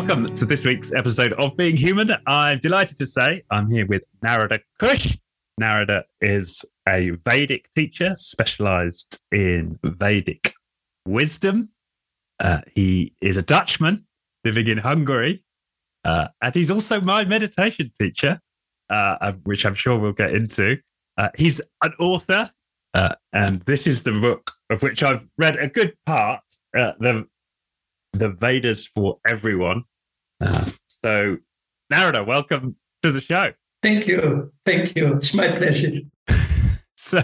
[0.00, 2.10] Welcome to this week's episode of Being Human.
[2.26, 5.18] I'm delighted to say I'm here with Narada Kush.
[5.58, 10.54] Narada is a Vedic teacher specialized in Vedic
[11.06, 11.68] wisdom.
[12.42, 14.06] Uh, he is a Dutchman
[14.42, 15.44] living in Hungary.
[16.02, 18.40] Uh, and he's also my meditation teacher,
[18.88, 20.78] uh, which I'm sure we'll get into.
[21.18, 22.50] Uh, he's an author,
[22.94, 26.40] uh, and this is the book of which I've read a good part,
[26.74, 27.26] uh, the
[28.12, 29.84] the Vedas for everyone.
[31.02, 31.36] so,
[31.90, 33.52] Narada, welcome to the show.
[33.82, 35.14] Thank you, thank you.
[35.14, 36.00] It's my pleasure.
[36.96, 37.22] so,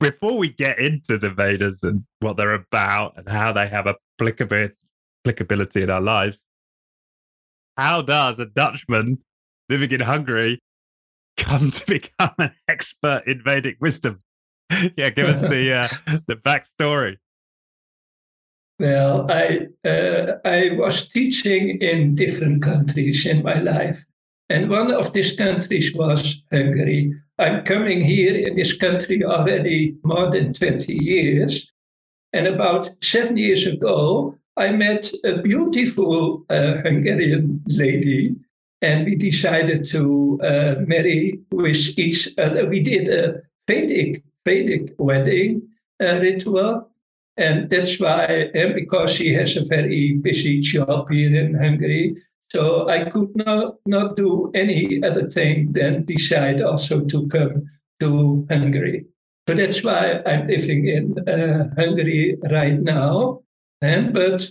[0.00, 4.74] before we get into the Vedas and what they're about and how they have applicability
[5.24, 6.40] applicability in our lives,
[7.76, 9.18] how does a Dutchman
[9.68, 10.60] living in Hungary
[11.36, 14.22] come to become an expert in Vedic wisdom?
[14.96, 15.88] yeah, give us the uh,
[16.26, 17.16] the backstory.
[18.78, 24.04] Well, I uh, I was teaching in different countries in my life,
[24.48, 27.12] and one of these countries was Hungary.
[27.40, 31.72] I'm coming here in this country already more than 20 years,
[32.32, 38.36] and about seven years ago, I met a beautiful uh, Hungarian lady,
[38.80, 42.64] and we decided to uh, marry with each other.
[42.66, 45.62] We did a Vedic, Vedic wedding
[46.00, 46.88] uh, ritual,
[47.38, 52.16] and that's why, and because she has a very busy job here in Hungary,
[52.50, 57.66] so I could not, not do any other thing than decide also to come
[58.00, 59.06] to Hungary.
[59.46, 63.40] So that's why I'm living in uh, Hungary right now.
[63.80, 64.48] And, but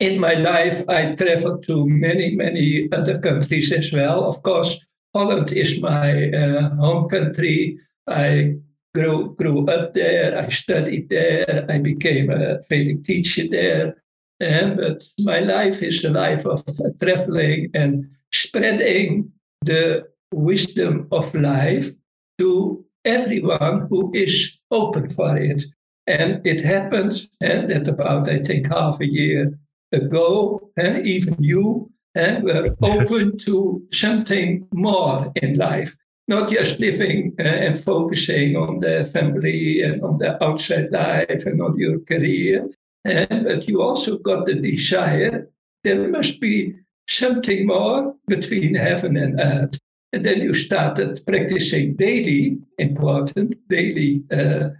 [0.00, 4.24] in my life, I traveled to many, many other countries as well.
[4.24, 4.78] Of course,
[5.14, 7.78] Holland is my uh, home country.
[8.06, 8.56] I
[8.94, 14.02] grew, grew up there, I studied there, I became a Vedic teacher there.
[14.40, 16.64] And, but my life is a life of
[17.00, 19.30] traveling and spreading
[19.64, 21.90] the wisdom of life
[22.38, 25.62] to everyone who is open for it.
[26.06, 29.56] And it happens, and that about, I think, half a year
[29.92, 33.12] ago, and even you and were yes.
[33.12, 35.94] open to something more in life,
[36.28, 41.60] not just living uh, and focusing on the family and on the outside life and
[41.60, 42.68] on your career,
[43.04, 45.48] and but you also got the desire
[45.84, 46.74] there must be
[47.08, 49.78] something more between heaven and earth.
[50.12, 54.70] And then you started practicing daily, important, daily, uh,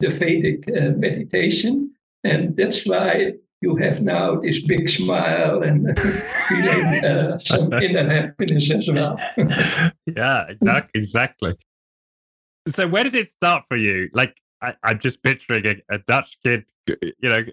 [0.00, 1.92] the Vedic uh, meditation.
[2.24, 5.98] And that's why you have now this big smile and
[6.48, 9.18] feeling uh, some inner happiness as well.
[10.06, 11.54] yeah, exactly, exactly.
[12.66, 14.10] So, where did it start for you?
[14.12, 17.44] Like, I, am just picturing a, a, Dutch kid, you know,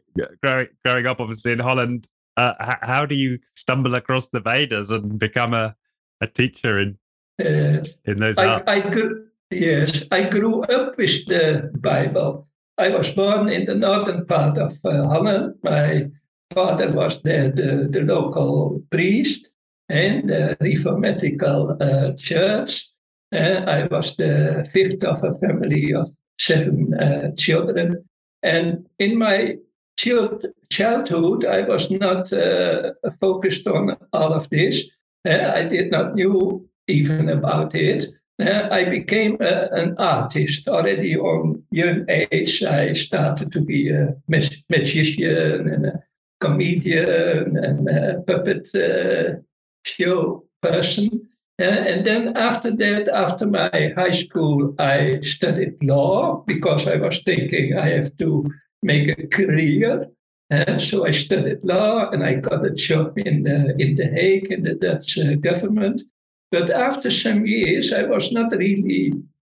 [0.42, 2.08] growing growing up obviously in Holland.
[2.38, 5.76] Uh, h- how do you stumble across the Vedas and become a,
[6.22, 6.98] a teacher in
[7.40, 12.49] uh, in those I, I grew, yes, I grew up with the Bible.
[12.80, 15.56] I was born in the northern part of uh, Holland.
[15.64, 16.08] My
[16.54, 19.50] father was there, the, the local priest
[19.90, 22.88] in the Reformatical uh, church.
[23.36, 28.06] Uh, I was the fifth of a family of seven uh, children.
[28.44, 29.58] And in my
[29.98, 34.90] child, childhood, I was not uh, focused on all of this.
[35.28, 38.08] Uh, I did not knew even about it
[38.40, 42.64] I became a, an artist already on young age.
[42.64, 46.04] I started to be a magician and a
[46.40, 49.42] comedian and a puppet uh,
[49.84, 51.28] show person.
[51.60, 57.22] Uh, and then after that, after my high school, I studied law because I was
[57.24, 58.50] thinking I have to
[58.82, 60.08] make a career.
[60.52, 64.52] Uh, so I studied law and I got a job in the, in The Hague
[64.52, 66.04] in the Dutch uh, government.
[66.52, 69.14] But after some years, I was not really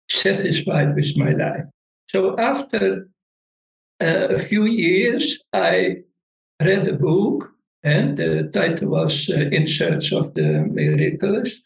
[0.10, 1.66] satisfied with my life.
[2.10, 3.08] So after
[4.02, 5.98] uh, a few years, I
[6.62, 7.52] read a book,
[7.84, 11.62] and the title was uh, In Search of the Miracles.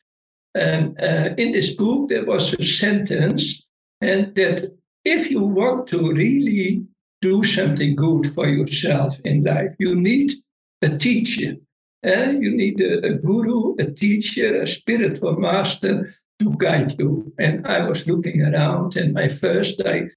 [0.55, 3.65] And uh, in this book, there was a sentence,
[4.01, 4.71] and that
[5.05, 6.85] if you want to really
[7.21, 10.33] do something good for yourself in life, you need
[10.81, 11.55] a teacher.
[12.03, 17.33] And you need a, a, guru, a teacher, a spiritual master to guide you.
[17.39, 20.09] And I was looking around, and my first, I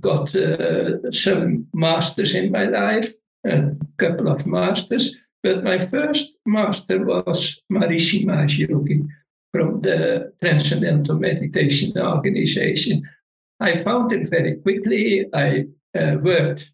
[0.00, 3.12] got uh, some masters in my life,
[3.46, 5.16] a couple of masters.
[5.42, 9.02] But my first master was Maharishi Mahesh Yogi
[9.52, 13.02] from the Transcendental Meditation Organization.
[13.60, 15.26] I found it very quickly.
[15.32, 15.66] I
[15.98, 16.70] uh, worked,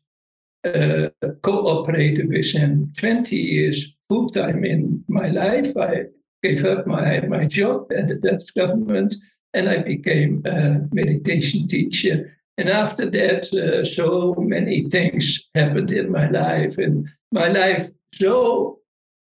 [0.64, 1.08] uh,
[1.42, 5.76] cooperated with him 20 years full time in my life.
[5.76, 6.04] I
[6.42, 9.14] gave up my, my job at the Dutch government
[9.54, 12.32] and I became a meditation teacher.
[12.58, 18.80] And after that, uh, so many things happened in my life, and my life so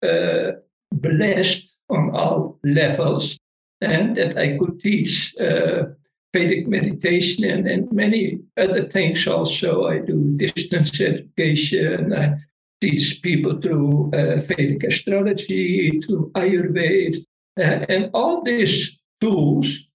[0.03, 0.53] uh,
[0.93, 3.38] blessed on all levels,
[3.81, 5.85] and that I could teach uh,
[6.32, 9.87] Vedic meditation and, and many other things also.
[9.87, 12.12] I do distance education.
[12.12, 12.35] I
[12.81, 17.19] teach people through uh, Vedic astrology, through Ayurveda,
[17.59, 19.87] uh, and all these tools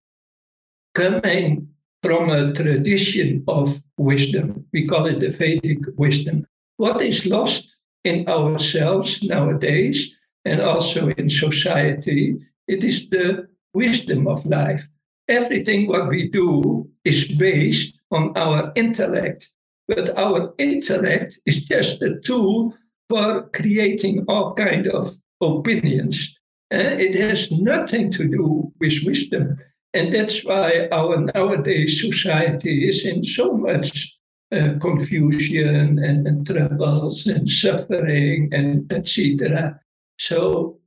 [0.94, 1.68] coming
[2.04, 4.66] from a tradition of wisdom.
[4.72, 6.46] We call it the Vedic wisdom.
[6.78, 10.16] What is lost in ourselves nowadays
[10.46, 12.36] and also in society,
[12.68, 14.88] it is the wisdom of life.
[15.28, 19.52] Everything what we do is based on our intellect,
[19.88, 22.74] but our intellect is just a tool
[23.10, 26.36] for creating all kind of opinions.
[26.74, 29.58] Uh, it has nothing to do with wisdom.
[29.94, 34.18] And that's why our nowadays society is in so much
[34.52, 39.80] uh, confusion and, and, troubles and suffering and etc.
[40.20, 40.80] So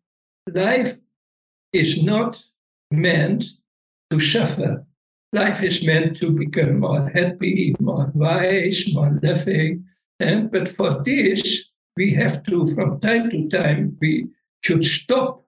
[0.52, 0.96] life
[1.72, 2.42] is not
[2.90, 3.44] meant
[4.10, 4.84] to suffer.
[5.32, 9.84] Life is meant to become more happy, more wise, more loving.
[10.20, 14.28] And, but for this, we have to, from time to time, we
[14.62, 15.44] should stop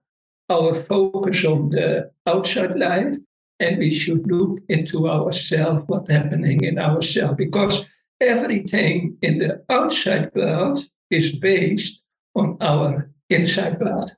[0.50, 3.16] our focus on the outside life
[3.60, 7.86] and we should look into ourselves, what's happening in ourselves, because
[8.20, 12.02] everything in the outside world is based
[12.34, 14.14] on our inside world.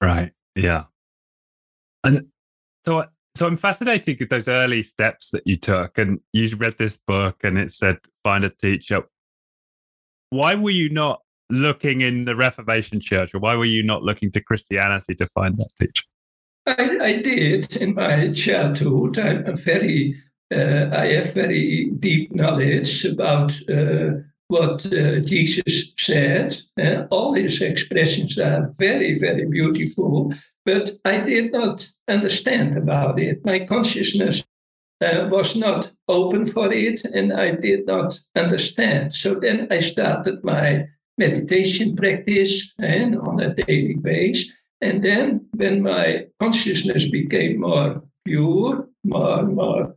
[0.00, 0.32] Right.
[0.54, 0.84] Yeah.
[2.04, 2.28] And
[2.84, 3.04] so,
[3.34, 7.42] so I'm fascinated with those early steps that you took, and you read this book,
[7.42, 9.02] and it said find a teacher.
[10.30, 14.30] Why were you not looking in the Reformation Church, or why were you not looking
[14.32, 16.04] to Christianity to find that teacher?
[16.66, 19.18] I, I did in my childhood.
[19.18, 20.14] I'm very,
[20.54, 24.10] uh, I have very deep knowledge about uh,
[24.48, 26.56] what uh, Jesus said.
[26.80, 30.32] Uh, all his expressions are very, very beautiful,
[30.64, 33.44] but I did not understand about it.
[33.44, 34.44] My consciousness
[35.00, 39.14] uh, was not open for it, and I did not understand.
[39.14, 40.86] So then I started my
[41.18, 44.52] meditation practice and on a daily basis.
[44.80, 49.94] And then when my consciousness became more pure, more, more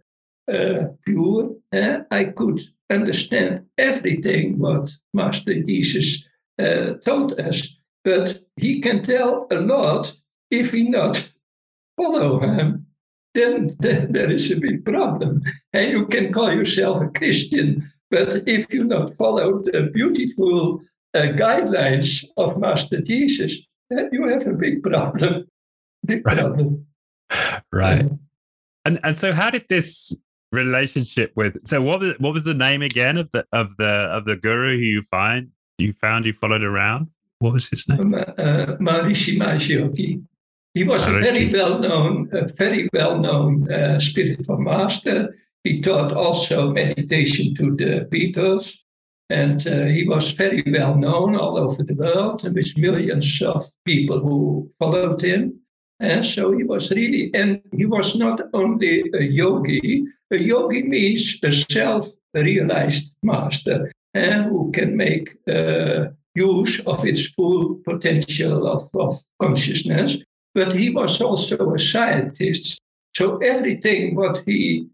[0.52, 6.28] uh, pure, uh, I could understand everything what Master Jesus
[6.60, 7.78] uh, told us.
[8.04, 10.14] But he can tell a lot
[10.54, 11.30] if we not
[11.98, 12.86] follow him.
[13.34, 15.42] Then, then there is a big problem.
[15.74, 20.80] And you can call yourself a Christian, but if you not follow the beautiful
[21.16, 23.58] uh, guidelines of Master Jesus,
[23.90, 25.46] then you have a big problem.
[26.06, 26.86] Big problem.
[27.72, 28.06] right.
[28.86, 30.14] and and so how did this
[30.52, 34.26] relationship with so what was what was the name again of the of the of
[34.26, 37.08] the guru who you find you found you followed around?
[37.40, 38.14] What was his name?
[38.14, 40.22] Uh, uh, Maharishi Mahesh Yogi.
[40.74, 45.36] He was a very well known, a very well known uh, spiritual master.
[45.64, 48.74] He taught also meditation to the Beatles.
[49.30, 54.20] And uh, he was very well known all over the world with millions of people
[54.20, 55.60] who followed him.
[56.00, 61.40] And so he was really, and he was not only a yogi, a yogi means
[61.44, 68.84] a self realized master and who can make uh, use of its full potential of,
[68.96, 70.18] of consciousness.
[70.54, 72.80] But he was also a scientist.
[73.16, 74.88] So everything what he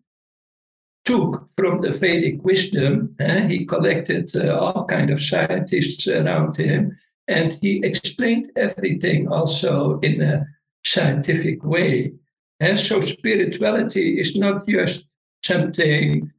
[1.09, 3.15] took from the Vedic wisdom.
[3.19, 6.95] Uh, he collected uh, all kind of scientists around him,
[7.27, 10.45] and he explained everything also in a
[10.85, 12.13] scientific way.
[12.59, 15.05] And so spirituality is not just
[15.43, 16.31] something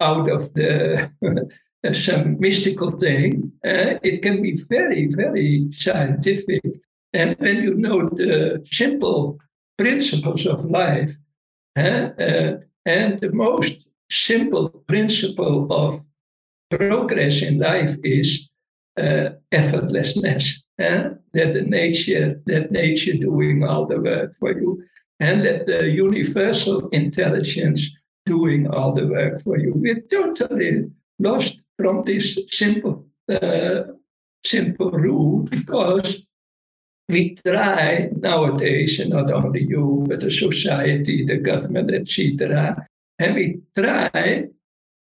[0.00, 1.10] out of the
[1.92, 3.52] some mystical thing.
[3.64, 6.62] Uh, it can be very, very scientific.
[7.14, 9.38] And when you know the simple
[9.78, 11.12] principles of life,
[11.76, 12.10] uh,
[12.86, 16.04] and the most simple principle of
[16.70, 18.48] progress in life is
[18.98, 20.60] uh, effortlessness.
[20.78, 24.82] That the nature, that nature doing all the work for you,
[25.20, 29.72] and that the universal intelligence doing all the work for you.
[29.76, 33.82] We're totally lost from this simple, uh,
[34.44, 36.24] simple rule because
[37.08, 42.86] we try nowadays, and not only you, but the society, the government, etc.,
[43.18, 44.46] and we try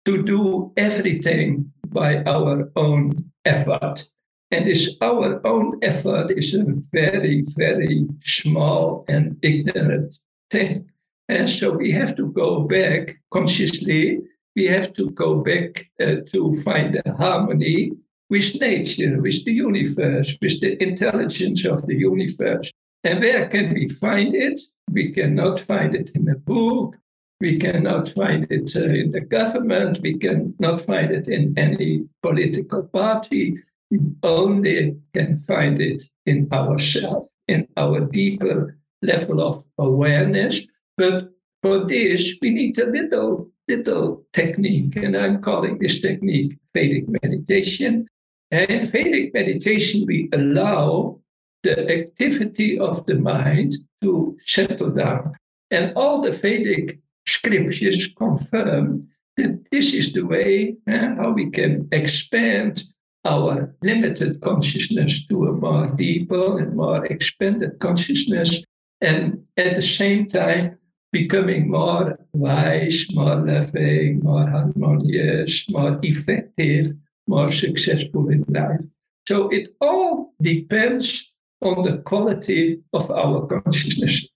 [0.05, 4.05] to do everything by our own effort.
[4.49, 10.15] And this our own effort is a very, very small and ignorant
[10.49, 10.89] thing.
[11.29, 14.19] And so we have to go back consciously.
[14.55, 17.93] We have to go back uh, to find the harmony
[18.31, 22.71] with nature, with the universe, with the intelligence of the universe.
[23.03, 24.61] And where can we find it?
[24.89, 26.95] We cannot find it in a book.
[27.41, 29.99] We cannot find it uh, in the government.
[30.01, 33.57] We cannot find it in any political party.
[33.89, 40.61] We only can find it in ourselves, in our deeper level of awareness.
[40.97, 47.05] But for this, we need a little, little technique, and I'm calling this technique Vedic
[47.09, 48.07] meditation.
[48.51, 51.19] And in Vedic meditation, we allow
[51.63, 55.35] the activity of the mind to settle down.
[55.69, 61.87] And all the Vedic scriptures confirm that this is the way uh, how we can
[61.91, 62.83] expand
[63.23, 68.63] our limited consciousness to a more deeper and more expanded consciousness,
[68.99, 70.77] and at the same time
[71.11, 76.95] becoming more wise, more loving, more harmonious, more effective,
[77.27, 78.81] more successful in life.
[79.27, 84.27] So it all depends on the quality of our consciousness.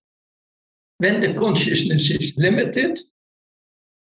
[0.99, 2.99] When the consciousness is limited,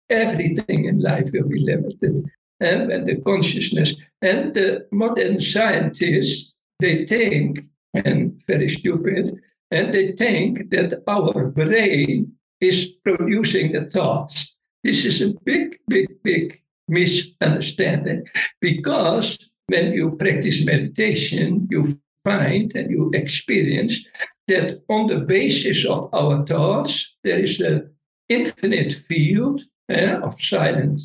[0.10, 2.26] everything in life will be limited.
[2.60, 7.60] And when the consciousness and the modern scientists, they think,
[7.94, 9.40] and very stupid,
[9.72, 12.32] and they think that our brain
[12.62, 14.56] is producing the thoughts.
[14.84, 18.26] This is a big, big, big misunderstanding
[18.62, 21.90] because when you practice meditation, you
[22.24, 24.06] find and you experience
[24.48, 27.90] that on the basis of our thoughts, there is an
[28.30, 31.02] infinite field eh, of silent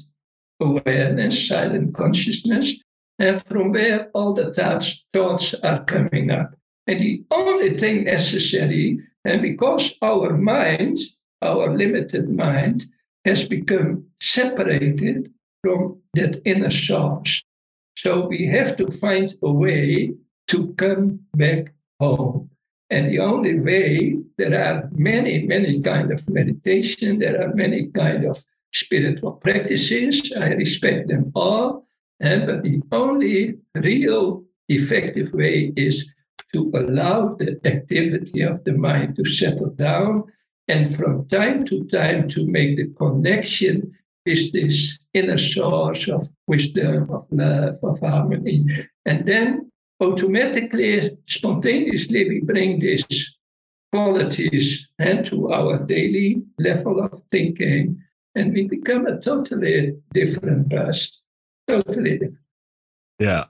[0.61, 2.77] awareness, silent consciousness,
[3.19, 6.55] and from where all the thoughts, thoughts are coming up.
[6.87, 10.99] And the only thing necessary, and because our mind,
[11.41, 12.87] our limited mind,
[13.25, 17.43] has become separated from that inner source.
[17.97, 20.15] So we have to find a way
[20.49, 22.51] to come back home.
[22.91, 28.25] And the only way, there are many, many kind of meditation, there are many kind
[28.25, 30.33] of spiritual practices.
[30.39, 31.87] I respect them all.
[32.21, 36.07] And, but the only real effective way is
[36.53, 40.25] to allow the activity of the mind to settle down
[40.69, 43.93] and from time to time to make the connection
[44.27, 48.67] with this inner source of wisdom, of love, of harmony.
[49.05, 53.37] And then automatically, spontaneously, we bring these
[53.93, 58.01] qualities into our daily level of thinking,
[58.35, 61.13] and we become a totally different person.
[61.69, 62.39] Totally different.
[63.19, 63.45] Yeah.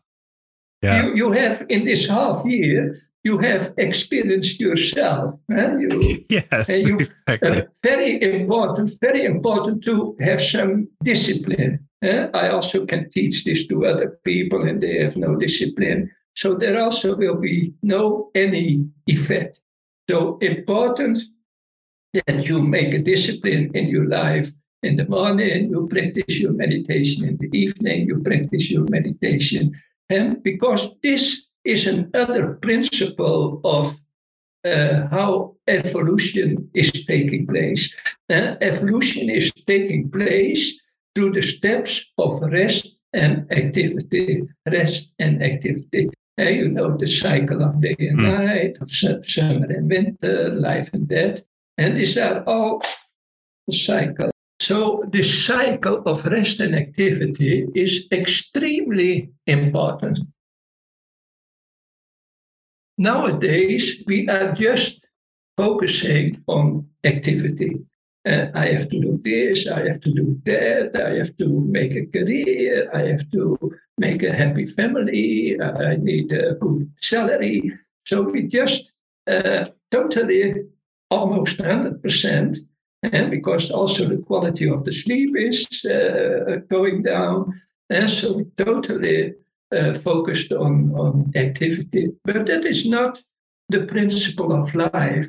[0.82, 1.06] Yeah.
[1.06, 5.34] You, you have in this half year, you have experienced yourself.
[5.50, 5.76] Eh?
[5.78, 6.68] You, yes.
[6.68, 7.62] And you, exactly.
[7.62, 11.86] uh, very important, very important to have some discipline.
[12.02, 12.28] Eh?
[12.34, 16.10] I also can teach this to other people and they have no discipline.
[16.34, 19.60] So there also will be no any effect.
[20.10, 21.18] So important
[22.14, 24.50] that you make a discipline in your life.
[24.82, 27.28] In the morning, you practice your meditation.
[27.28, 29.72] In the evening, you practice your meditation.
[30.10, 33.98] And because this is another principle of
[34.64, 37.94] uh, how evolution is taking place.
[38.30, 40.78] Uh, evolution is taking place
[41.14, 46.08] through the steps of rest and activity, rest and activity.
[46.38, 48.44] Uh, you know the cycle of day and mm.
[48.44, 51.42] night, of summer and winter, life and death,
[51.76, 52.80] and these are all
[53.66, 54.30] the cycle.
[54.60, 60.20] So the cycle of rest and activity is extremely important.
[62.98, 65.04] Nowadays, we are just
[65.56, 67.80] focusing on activity.
[68.24, 71.92] Uh, I have to do this, I have to do that, I have to make
[71.92, 73.58] a career, I have to
[73.98, 77.72] make a happy family, I need a good salary.
[78.04, 78.92] So we just
[79.26, 80.54] uh, totally,
[81.10, 82.58] almost 100%,
[83.02, 88.44] and because also the quality of the sleep is uh, going down, and so we
[88.56, 89.34] totally
[89.72, 92.12] uh, focused on, on activity.
[92.24, 93.22] But that is not
[93.68, 95.28] the principle of life.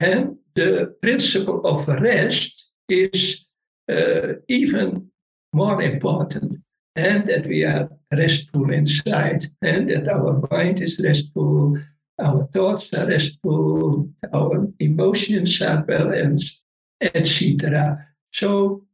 [0.00, 3.46] And the principle of rest is
[3.90, 5.10] uh, even
[5.52, 6.60] more important.
[6.94, 11.78] And that we are restful inside, and that our mind is restful,
[12.18, 16.60] our thoughts are restful, our emotions are balanced,
[17.00, 18.06] etc.
[18.32, 18.84] So,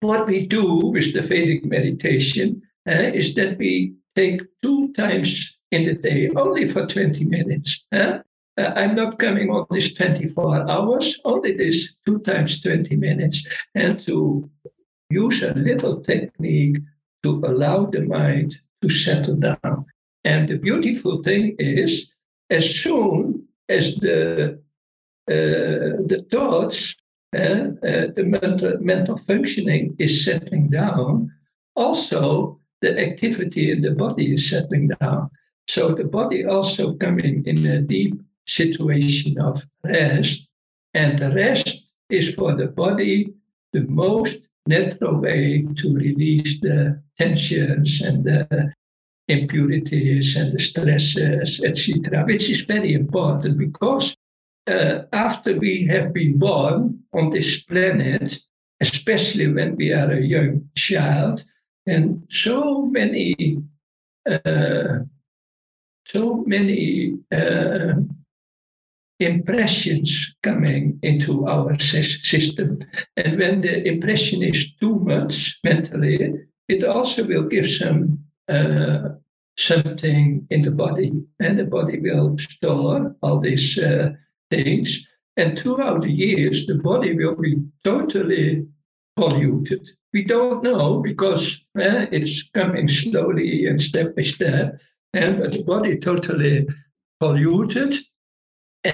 [0.00, 5.84] what we do with the Vedic meditation uh, is that we take two times in
[5.84, 7.86] the day only for 20 minutes.
[7.92, 8.22] Huh?
[8.58, 14.00] Uh, I'm not coming on this 24 hours, only this two times 20 minutes, and
[14.06, 14.50] to
[15.10, 16.78] use a little technique
[17.22, 19.84] to allow the mind to settle down.
[20.24, 22.10] And the beautiful thing is,
[22.50, 24.58] as soon as the
[25.28, 26.94] uh, the thoughts,
[27.34, 31.32] uh, uh, the mental, mental functioning is settling down,
[31.74, 35.30] also the activity in the body is settling down.
[35.68, 38.14] So the body also coming in a deep
[38.46, 40.48] situation of rest.
[40.94, 43.32] And the rest is for the body
[43.72, 48.72] the most natural way to release the tensions and the
[49.28, 54.16] impurities and the stresses, etc., which is very important because
[54.68, 58.38] uh, after we have been born on this planet,
[58.80, 61.44] especially when we are a young child,
[61.86, 63.58] and so many,
[64.28, 64.98] uh,
[66.06, 67.94] so many uh,
[69.20, 72.78] impressions coming into our system.
[73.16, 76.34] And when the impression is too much mentally,
[76.68, 79.08] it also will give some uh,
[79.58, 84.10] something in the body, and the body will store all these uh,
[84.50, 85.08] things.
[85.36, 88.66] And throughout the years, the body will be totally
[89.16, 89.88] polluted.
[90.12, 94.78] We don't know because uh, it's coming slowly and step by step,
[95.12, 96.66] and the body totally
[97.20, 97.94] polluted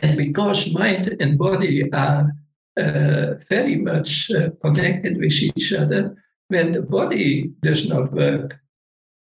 [0.00, 2.32] and because mind and body are
[2.78, 6.16] uh, very much uh, connected with each other,
[6.48, 8.58] when the body does not work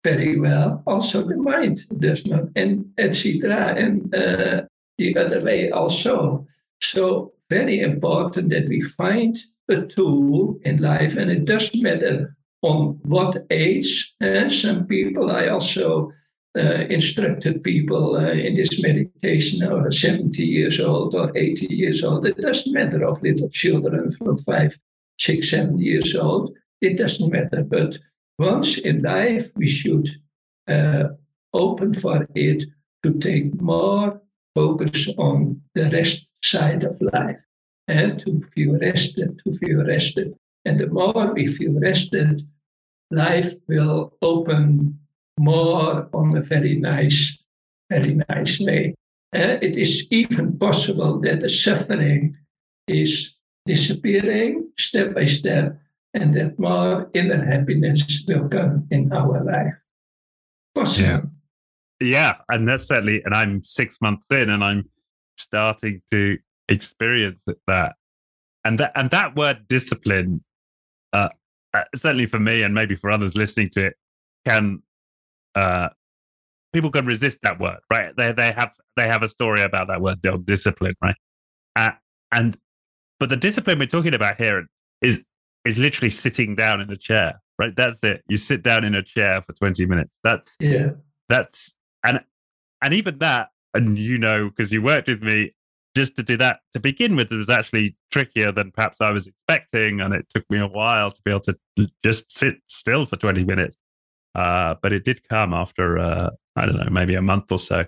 [0.04, 3.74] very well, also the mind does not, and etc.
[3.74, 4.62] And uh,
[4.98, 6.46] the other way also.
[6.80, 12.98] So very important that we find a tool in life, and it doesn't matter on
[13.04, 14.14] what age.
[14.20, 16.12] And some people I also
[16.56, 22.26] uh, instructed people uh, in this meditation are 70 years old or 80 years old.
[22.26, 24.78] It doesn't matter of little children from five,
[25.18, 26.56] six, seven years old.
[26.80, 27.62] It doesn't matter.
[27.62, 27.98] But
[28.38, 30.08] once in life, we should
[30.68, 31.08] uh,
[31.52, 32.64] open for it
[33.02, 34.20] to take more
[34.54, 37.38] focus on the rest side of life
[37.88, 40.34] and to feel rested, to feel rested.
[40.64, 42.42] And the more we feel rested,
[43.10, 44.98] life will open
[45.38, 47.38] more on a very nice,
[47.90, 48.94] very nice way.
[49.34, 52.36] Uh, it is even possible that the suffering
[52.86, 55.78] is disappearing step by step
[56.14, 59.74] and that more inner happiness will come in our life.
[60.74, 61.08] Possible.
[61.08, 61.20] Yeah.
[62.00, 62.34] Yeah.
[62.48, 64.88] And that's certainly, and I'm six months in and I'm
[65.36, 66.38] starting to
[66.68, 67.96] experience that.
[68.64, 70.42] And that, and that word discipline,
[71.12, 71.28] uh,
[71.72, 73.94] uh, certainly for me and maybe for others listening to it,
[74.46, 74.82] can
[75.54, 75.88] uh,
[76.72, 78.14] people can resist that word, right?
[78.16, 81.16] They they have they have a story about that word, the discipline, right?
[81.76, 81.92] Uh,
[82.32, 82.56] and
[83.18, 84.66] but the discipline we're talking about here
[85.02, 85.20] is
[85.64, 87.74] is literally sitting down in a chair, right?
[87.74, 88.22] That's it.
[88.28, 90.18] You sit down in a chair for twenty minutes.
[90.22, 90.90] That's yeah.
[91.28, 92.20] That's and
[92.82, 95.54] and even that, and you know, because you worked with me,
[95.98, 99.26] just to do that to begin with, it was actually trickier than perhaps I was
[99.26, 101.58] expecting, and it took me a while to be able to
[102.04, 103.76] just sit still for twenty minutes.
[104.34, 107.86] Uh, but it did come after, uh, I don't know, maybe a month or so.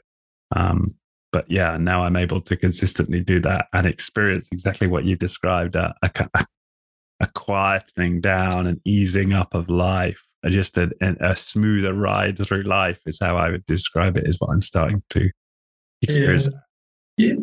[0.57, 0.89] Um,
[1.31, 5.77] but yeah, now I'm able to consistently do that and experience exactly what you described
[5.77, 6.45] uh, a, a,
[7.21, 10.27] a quietening down and easing up of life.
[10.49, 14.51] Just a, a, smoother ride through life is how I would describe it, is what
[14.51, 15.31] I'm starting to
[16.03, 16.49] experience.
[16.51, 16.59] Yeah.
[17.17, 17.35] Yeah,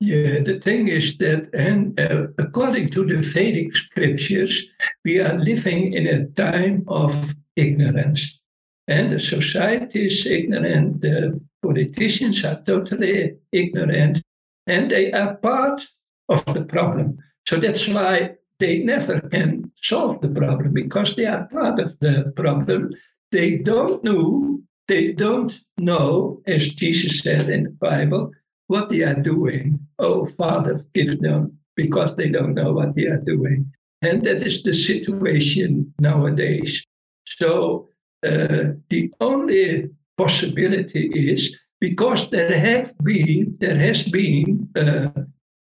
[0.00, 4.70] yeah, the thing is that, and uh, according to the Vedic scriptures,
[5.04, 8.38] we are living in a time of ignorance.
[8.88, 14.22] And the society is ignorant, the politicians are totally ignorant,
[14.66, 15.86] and they are part
[16.28, 17.18] of the problem.
[17.46, 22.32] So that's why they never can solve the problem because they are part of the
[22.36, 22.94] problem.
[23.32, 28.32] They don't know, they don't know, as Jesus said in the Bible,
[28.70, 29.80] what they are doing.
[29.98, 33.72] Oh, Father, forgive them because they don't know what they are doing.
[34.00, 36.86] And that is the situation nowadays.
[37.26, 37.88] So
[38.24, 45.22] uh, the only possibility is because there have been there has been uh,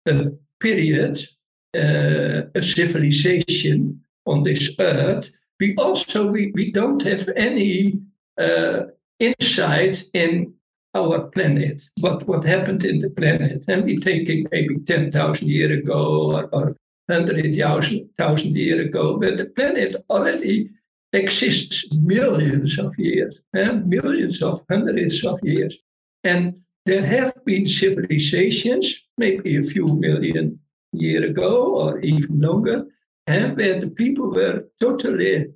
[0.08, 1.20] a period,
[1.78, 5.30] uh, a civilization on this earth.
[5.60, 8.02] We also we, we don't have any
[8.40, 8.86] uh,
[9.20, 10.55] insight in
[10.96, 13.64] our planet, what, what happened in the planet.
[13.68, 16.76] And we're thinking maybe 10,000 years ago or, or
[17.08, 20.70] 100,000 years ago, but the planet already
[21.14, 25.78] exists millions of years, and millions of hundreds of years.
[26.24, 26.56] And
[26.86, 30.60] there have been civilizations, maybe a few million
[30.94, 32.86] years ago or even longer,
[33.28, 35.48] and where the people were totally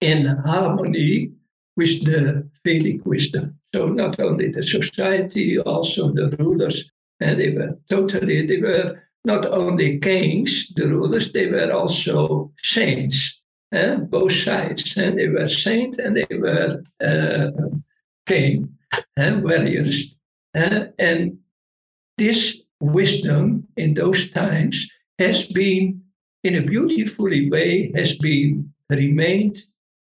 [0.00, 1.32] in harmony
[1.76, 3.58] with the Vedic wisdom.
[3.74, 9.46] So not only the society, also the rulers, and they were totally, they were not
[9.46, 14.96] only kings, the rulers, they were also saints, and both sides.
[14.96, 17.50] And they were saints and they were uh,
[18.26, 18.68] king
[19.16, 20.14] and warriors.
[20.54, 21.38] Uh, and
[22.18, 26.02] this wisdom in those times has been,
[26.44, 29.62] in a beautifully way, has been remained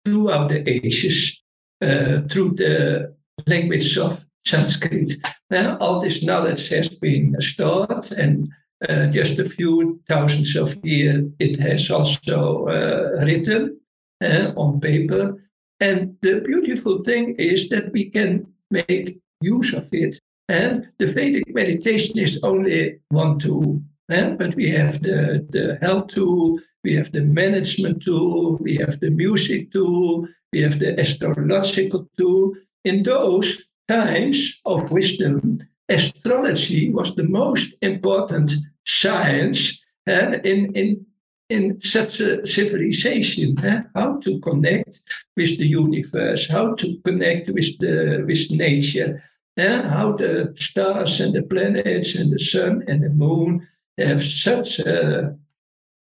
[0.04, 1.42] throughout the ages
[1.82, 3.14] uh, through the
[3.48, 5.14] language of Sanskrit.
[5.50, 8.48] Now, all this knowledge has been stored, and
[8.88, 13.80] uh, just a few thousands of years it has also uh, written
[14.22, 15.42] uh, on paper.
[15.80, 20.18] And the beautiful thing is that we can make use of it.
[20.48, 24.30] And the Vedic meditation is only one tool, eh?
[24.30, 29.10] but we have the, the health tool, we have the management tool, we have the
[29.10, 32.54] music tool, we have the astrological tool.
[32.84, 38.52] In those times of wisdom, astrology was the most important
[38.86, 41.06] science uh, in, in,
[41.50, 43.58] in such a civilization.
[43.58, 45.00] Uh, how to connect
[45.36, 49.22] with the universe, how to connect with, the, with nature,
[49.58, 53.66] uh, how the stars and the planets and the sun and the moon
[53.98, 55.36] have such a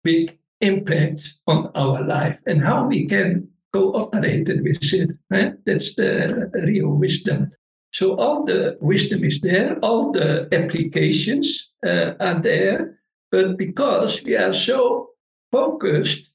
[0.03, 5.11] big impact on our life and how we can cooperated with it.
[5.31, 5.55] Right?
[5.67, 7.51] That's the real wisdom.
[7.93, 12.99] So all the wisdom is there, all the applications uh, are there,
[13.31, 15.11] but because we are so
[15.53, 16.31] focused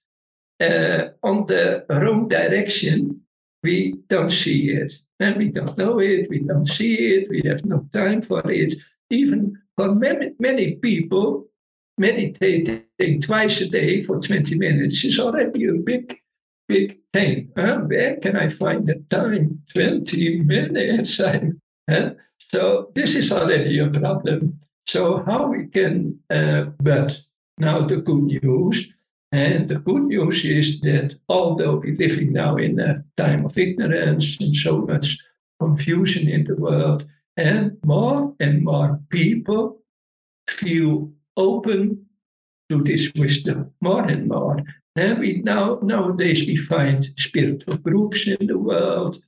[0.62, 3.22] uh, on the wrong direction,
[3.64, 4.94] we don't see it.
[5.20, 8.76] And we don't know it, we don't see it, we have no time for it.
[9.10, 11.46] Even for many, many people,
[11.98, 16.18] meditating twice a day for 20 minutes is already a big
[16.70, 17.52] big thing.
[17.58, 17.80] Huh?
[17.88, 19.62] Where can I find the time?
[19.74, 21.18] 20 minutes.
[21.90, 22.12] huh?
[22.38, 24.60] So this is already a problem.
[24.88, 27.20] So how we can, uh, but
[27.58, 28.94] now the good news,
[29.32, 34.38] and the good news is that although we're living now in a time of ignorance
[34.40, 35.18] and so much
[35.60, 37.06] confusion in the world,
[37.38, 39.82] and more and more people
[40.50, 42.06] feel open
[42.70, 44.58] to this wisdom, more and more.
[44.96, 49.24] We now nowadays we find spiritual groups in the world.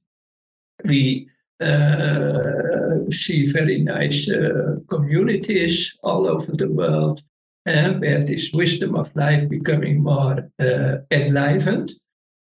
[0.84, 1.30] We
[1.62, 7.22] uh, see very nice uh, communities all over the world,
[7.66, 11.94] and where this wisdom of life becoming more uh, enlivened.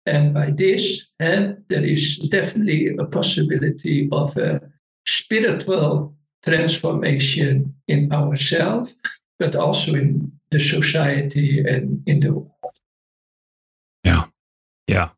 [0.07, 4.61] And by this, and there is definitely a possibility of a
[5.07, 8.97] spiritual transformation in ourselves,
[9.39, 12.52] but also in the society and in the
[14.93, 15.09] yeah.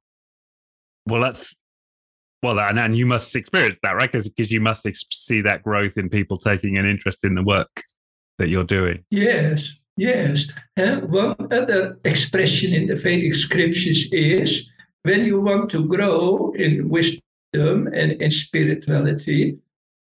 [1.06, 1.56] Well, that's
[2.42, 4.12] well, and, and you must experience that, right?
[4.12, 7.82] Because you must ex- see that growth in people taking an interest in the work
[8.38, 9.02] that you're doing.
[9.10, 10.46] Yes, yes.
[10.76, 14.68] And one other expression in the Vedic scriptures is
[15.04, 17.22] when you want to grow in wisdom
[17.54, 19.56] and in spirituality,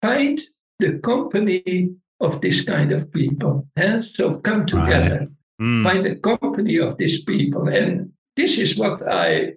[0.03, 0.39] find
[0.79, 3.67] the company of this kind of people.
[3.75, 5.29] And so come together, right.
[5.59, 5.83] mm.
[5.83, 7.67] find the company of these people.
[7.67, 9.53] And this is what I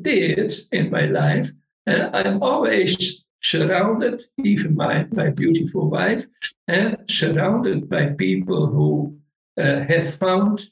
[0.00, 1.50] did in my life.
[1.86, 6.24] And I'm always surrounded, even my, my beautiful wife,
[6.66, 9.16] and surrounded by people who
[9.60, 10.70] uh, have found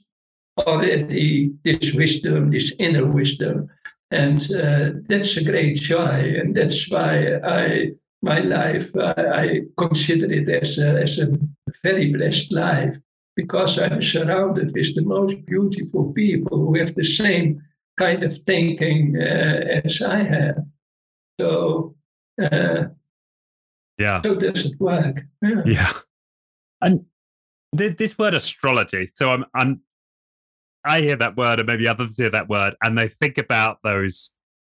[0.59, 3.69] already this wisdom, this inner wisdom.
[4.11, 6.35] And uh, that's a great joy.
[6.41, 7.91] And that's why I,
[8.23, 11.37] my life, I, I consider it as a, as a
[11.83, 12.97] very blessed life
[13.41, 17.63] because I'm surrounded with the most beautiful people who have the same
[17.99, 20.59] kind of thinking uh, as I have.
[21.41, 21.95] So,
[22.43, 22.85] uh,
[23.99, 24.21] yeah.
[24.23, 25.23] So does it work?
[25.43, 25.63] Yeah.
[25.65, 25.93] yeah.
[26.83, 27.07] And
[27.77, 29.09] th- this word astrology.
[29.15, 29.81] So I'm, I'm,
[30.85, 34.33] I hear that word, and maybe others hear that word, and they think about those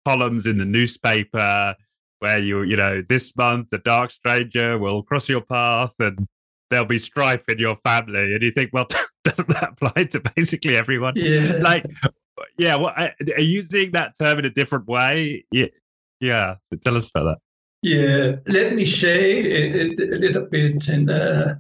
[0.07, 1.77] columns in the newspaper
[2.21, 6.27] where you, you know, this month the dark stranger will cross your path, and
[6.71, 8.87] there'll be strife in your family, and you think, well,
[9.25, 11.15] doesn't that apply to basically everyone?
[11.17, 11.59] Yeah.
[11.61, 11.87] Like,
[12.59, 12.77] yeah.
[12.77, 15.45] Well, are you seeing that term in a different way?
[15.51, 15.67] Yeah.
[16.21, 16.57] Yeah.
[16.83, 17.39] Tell us about that.
[17.83, 18.37] Yeah.
[18.47, 21.55] Let me say a, a little bit, and uh,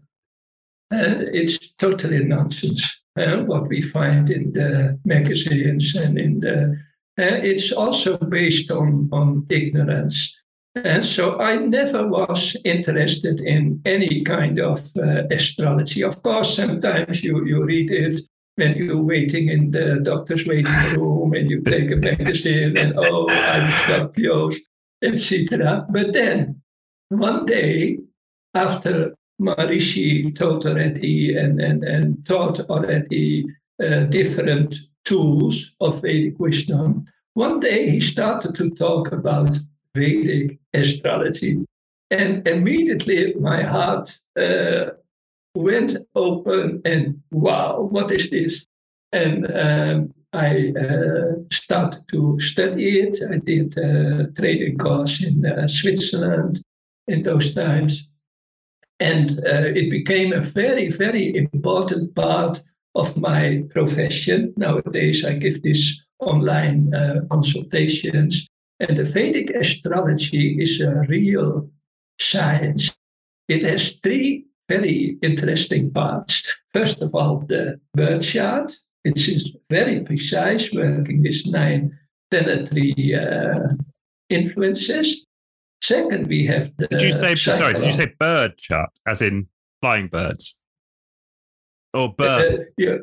[0.92, 2.96] uh, it's totally nonsense.
[3.18, 6.76] Uh, what we find in the magazines and in the,
[7.18, 10.36] uh, it's also based on on ignorance.
[10.74, 16.02] And so I never was interested in any kind of uh, astrology.
[16.02, 18.20] Of course, sometimes you, you read it
[18.54, 23.28] when you're waiting in the doctor's waiting room and you take a magazine and, oh,
[23.28, 24.56] I'm Scorpios,
[25.02, 25.86] etc.
[25.90, 26.62] But then
[27.08, 27.98] one day,
[28.54, 33.44] after Maharishi told already and, and, and taught already
[33.82, 39.58] uh, different tools of Vedic wisdom, one day he started to talk about
[39.94, 41.64] Vedic astrology.
[42.10, 44.90] And immediately my heart uh,
[45.54, 48.66] went open and wow, what is this?
[49.12, 53.18] And um, I uh, started to study it.
[53.28, 56.62] I did a training course in uh, Switzerland
[57.08, 58.08] in those times.
[59.00, 62.62] And uh, it became a very, very important part
[62.94, 64.52] of my profession.
[64.56, 68.49] Nowadays, I give these online uh, consultations
[68.80, 71.70] and the Vedic astrology is a real
[72.18, 72.96] science.
[73.48, 76.42] It has three very interesting parts.
[76.72, 81.98] First of all, the birth chart, which is very precise, working with nine
[82.30, 83.68] planetary uh,
[84.28, 85.26] influences.
[85.82, 86.86] Second, we have the.
[86.88, 87.74] Did you say sorry?
[87.74, 89.46] Did you say bird chart, as in
[89.80, 90.56] flying birds,
[91.92, 92.60] or birth?
[92.60, 92.96] Uh, yeah,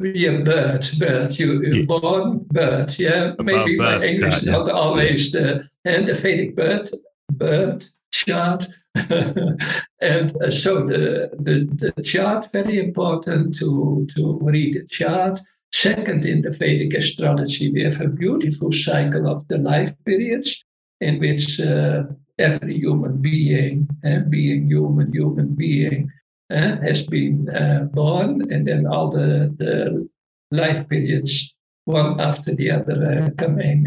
[0.00, 1.38] yeah, bird, bird.
[1.38, 1.84] You, you yeah.
[1.86, 2.98] born bird.
[2.98, 6.90] Yeah, maybe my English is not always the and the Vedic bird,
[7.30, 8.66] bird chart.
[8.94, 15.40] and uh, so the, the the chart very important to to read the chart.
[15.72, 20.64] Second, in the Vedic astrology, we have a beautiful cycle of the life periods
[21.00, 22.02] in which uh,
[22.38, 26.10] every human being, uh, being human, human being,
[26.50, 30.08] has been uh, born, and then all the, the
[30.50, 33.86] life periods, one after the other, uh, coming.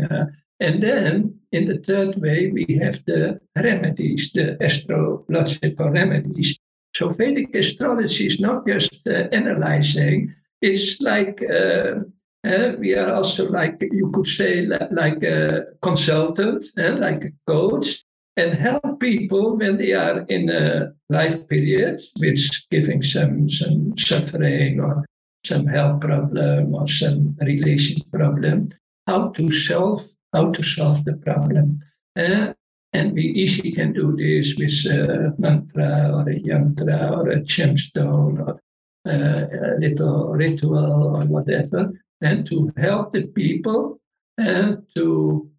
[0.60, 6.58] and then in the third way, we have the remedies, the astrological remedies.
[6.96, 12.00] So Vedic astrology is not just analyzing, it's like uh,
[12.48, 18.04] uh, we are also like you could say like a consultant uh, like a coach
[18.36, 24.80] and help people when they are in a life period which giving some some suffering
[24.80, 25.06] or
[25.46, 28.70] some health problem or some relation problem
[29.08, 31.80] how to solve how to solve the problem.
[32.18, 32.54] Uh,
[32.94, 38.40] and we easily can do this with a mantra or a yantra or a gemstone
[38.40, 38.60] or
[39.06, 41.92] uh, a little ritual or whatever
[42.22, 44.00] and to help the people
[44.38, 45.50] and to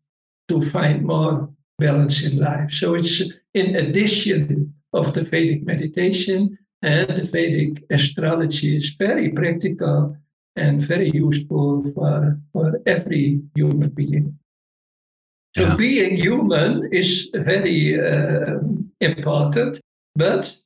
[0.48, 2.70] to find more balance in life.
[2.72, 3.22] So it's
[3.54, 10.16] in addition of the Vedic meditation and the Vedic astrology is very practical
[10.56, 14.38] and very useful for, for every human being.
[15.56, 15.76] So yeah.
[15.76, 18.58] being human is very uh,
[19.00, 19.80] important,
[20.16, 20.56] but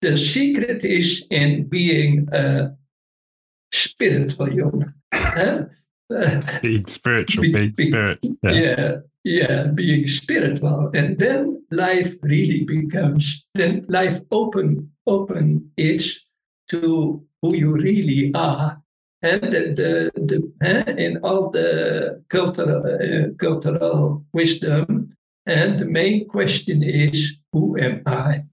[0.00, 2.76] the secret is in being a
[3.72, 4.94] spiritual human.
[6.62, 8.26] Being spiritual, being, being spirit.
[8.42, 8.52] Yeah.
[8.52, 10.90] yeah yeah, being spiritual.
[10.94, 16.20] And then life really becomes, then life open, open is
[16.68, 18.80] to who you really are.
[19.22, 26.82] And the, the, the in all the cultural, uh, cultural wisdom, and the main question
[26.82, 28.44] is, who am I?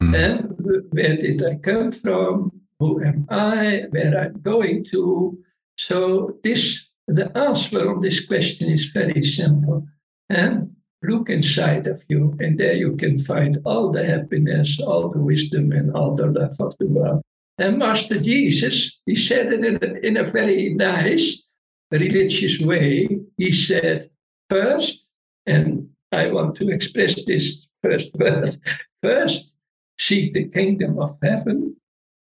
[0.00, 0.14] Mm.
[0.14, 2.52] And where did I come from?
[2.78, 3.86] Who am I?
[3.90, 5.38] Where I'm going to?
[5.76, 9.86] So this the answer on this question is very simple
[10.28, 15.20] and look inside of you, and there you can find all the happiness, all the
[15.20, 17.22] wisdom, and all the love of the world.
[17.58, 21.42] And Master Jesus, he said it in a, in a very nice
[21.90, 23.08] religious way.
[23.36, 24.10] He said,
[24.48, 25.04] first,
[25.46, 28.56] and I want to express this first word,
[29.02, 29.52] first,
[29.98, 31.76] seek the kingdom of heaven,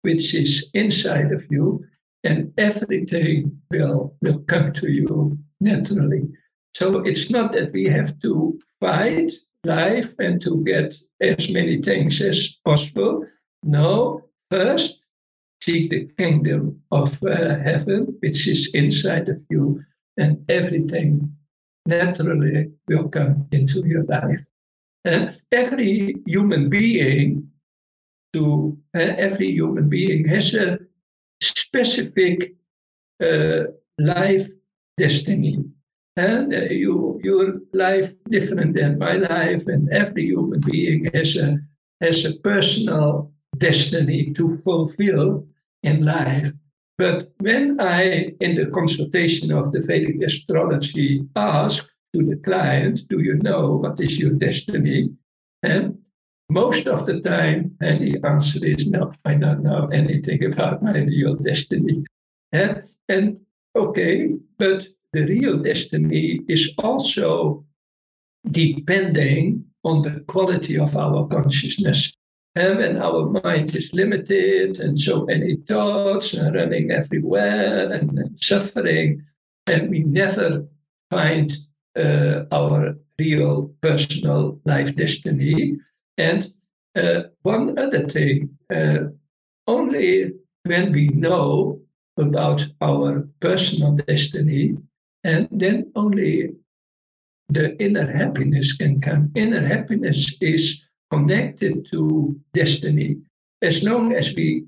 [0.03, 1.85] which is inside of you,
[2.23, 6.27] and everything will, will come to you naturally.
[6.75, 9.31] So it's not that we have to fight
[9.63, 13.25] life and to get as many things as possible.
[13.63, 14.99] No, first
[15.61, 19.83] seek the kingdom of uh, heaven, which is inside of you,
[20.17, 21.35] and everything
[21.85, 24.43] naturally will come into your life.
[25.05, 27.49] And every human being,
[28.33, 30.79] to uh, every human being has a
[31.41, 32.55] specific
[33.23, 33.63] uh,
[33.97, 34.47] life
[34.97, 35.63] destiny
[36.19, 41.57] and uh, you, your life different than my life, and every human being has a
[42.01, 45.45] has a personal destiny to fulfill
[45.83, 46.51] in life.
[46.97, 53.19] But when I, in the consultation of the Vedic astrology, ask to the client, do
[53.19, 55.09] you know what is your destiny?
[55.63, 55.98] And
[56.49, 60.97] most of the time, and the answer is no, I don't know anything about my
[60.97, 62.03] real destiny.
[62.51, 63.39] And, and
[63.75, 67.65] okay, but the real destiny is also
[68.49, 72.11] depending on the quality of our consciousness.
[72.55, 79.23] And when our mind is limited and so many thoughts running everywhere and, and suffering,
[79.67, 80.67] and we never
[81.11, 81.55] find
[81.95, 85.77] uh, our real personal life destiny.
[86.19, 86.51] And
[86.95, 89.05] uh, one other thing, uh,
[89.67, 90.33] only
[90.65, 91.81] when we know
[92.17, 94.75] about our personal destiny,
[95.23, 96.49] and then only
[97.47, 99.31] the inner happiness can come.
[99.35, 103.17] Inner happiness is connected to destiny.
[103.61, 104.65] As long as we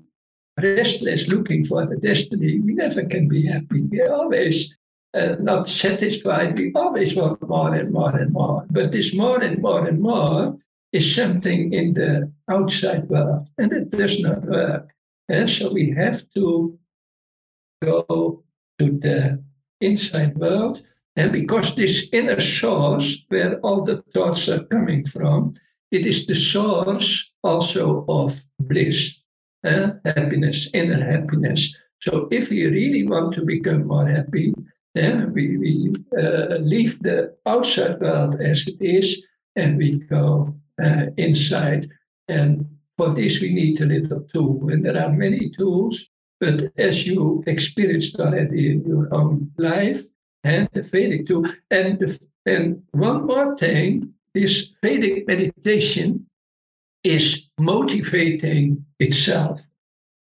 [0.60, 3.82] restless looking for the destiny, we never can be happy.
[3.82, 4.74] We are always
[5.14, 6.58] uh, not satisfied.
[6.58, 8.64] We always want more and more and more.
[8.70, 10.56] But this more and more and more
[10.92, 14.92] is something in the outside world, and it does not work.
[15.28, 16.78] And so we have to
[17.82, 18.44] go
[18.78, 19.42] to the
[19.80, 20.82] inside world.
[21.16, 25.54] And because this inner source, where all the thoughts are coming from,
[25.90, 29.14] it is the source also of bliss,
[29.64, 31.74] uh, happiness, inner happiness.
[32.00, 34.54] So if we really want to become more happy,
[34.94, 39.22] then we, we uh, leave the outside world as it is
[39.56, 41.86] and we go uh, inside.
[42.28, 42.66] And
[42.98, 44.68] for this, we need a little tool.
[44.70, 46.04] And there are many tools,
[46.40, 50.02] but as you experienced already in your own life,
[50.44, 51.46] and the Vedic tool.
[51.70, 56.26] And, the, and one more thing this Vedic meditation
[57.04, 59.66] is motivating itself.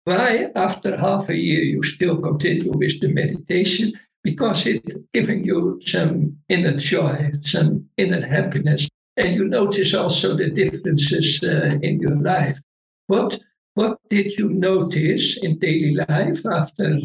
[0.06, 3.94] Why, after half a year, you still continue with the meditation?
[4.24, 10.50] Because it's giving you some inner joy, some inner happiness, and you notice also the
[10.50, 12.60] differences uh, in your life.
[13.08, 13.40] What
[13.74, 17.00] what did you notice in daily life after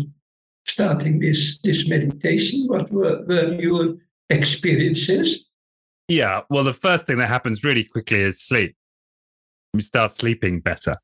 [0.66, 2.66] starting this this meditation?
[2.66, 3.96] What were, were your
[4.30, 5.46] experiences?
[6.08, 8.76] Yeah, well, the first thing that happens really quickly is sleep.
[9.72, 10.96] You start sleeping better.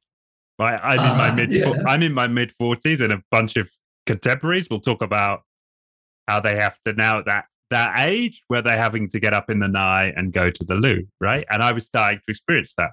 [0.58, 1.52] Right, I'm in my ah, mid.
[1.52, 1.72] Yeah.
[1.86, 3.70] I'm in my mid forties, and a bunch of
[4.06, 5.42] contemporaries will talk about
[6.26, 9.58] how they have to now that that age where they're having to get up in
[9.58, 11.44] the night and go to the loo, right?
[11.50, 12.90] And I was starting to experience that.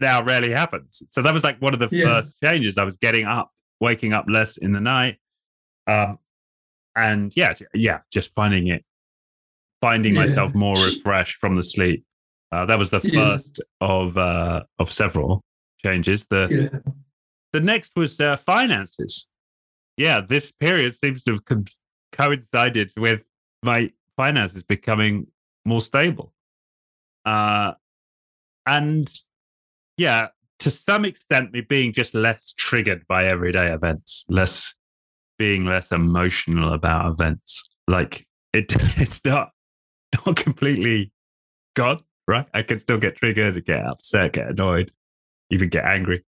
[0.00, 1.02] Now rarely happens.
[1.10, 2.04] So that was like one of the yeah.
[2.04, 2.78] first changes.
[2.78, 5.18] I was getting up, waking up less in the night.
[5.86, 6.18] Um,
[6.94, 8.84] and yeah, yeah, just finding it
[9.80, 10.20] finding yeah.
[10.20, 12.04] myself more refreshed from the sleep.
[12.52, 13.86] Uh, that was the first yeah.
[13.88, 15.42] of uh, of several
[15.84, 16.26] changes.
[16.26, 16.92] The yeah.
[17.52, 19.28] the next was uh, finances.
[19.96, 21.44] Yeah, this period seems to have
[22.16, 23.22] coincided with
[23.62, 25.26] my finances becoming
[25.64, 26.32] more stable.
[27.24, 27.72] Uh,
[28.66, 29.08] and
[29.96, 30.28] yeah,
[30.60, 34.74] to some extent, me being just less triggered by everyday events, less
[35.38, 37.68] being less emotional about events.
[37.88, 39.50] Like it, it's not
[40.26, 41.12] not completely
[41.74, 42.46] gone, right?
[42.54, 44.92] I can still get triggered, get upset, get annoyed,
[45.50, 46.24] even get angry.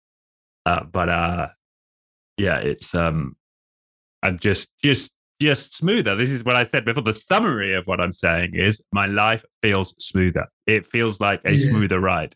[0.64, 1.48] Uh, but uh,
[2.36, 3.36] yeah, it's um,
[4.22, 6.16] I'm just just just smoother.
[6.16, 7.02] This is what I said before.
[7.02, 10.46] The summary of what I'm saying is my life feels smoother.
[10.66, 11.58] It feels like a yeah.
[11.58, 12.34] smoother ride.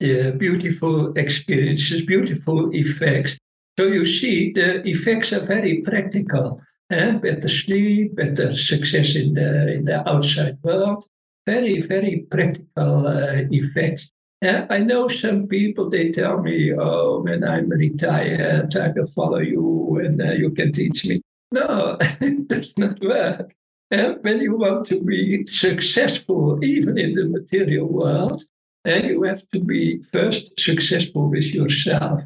[0.00, 3.38] Yeah, beautiful experiences, beautiful effects.
[3.78, 6.60] So you see, the effects are very practical
[6.92, 11.04] eh, better sleep, better success in the in the outside world.
[11.46, 14.10] Very, very practical uh, effects.
[14.44, 19.38] Uh, I know some people, they tell me, oh, when I'm retired, I will follow
[19.38, 21.20] you and uh, you can teach me.
[21.52, 23.54] No, it does not work.
[23.90, 28.42] And when you want to be successful, even in the material world,
[28.88, 32.22] uh, you have to be first successful with yourself.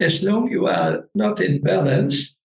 [0.00, 2.36] As long you are not in balance,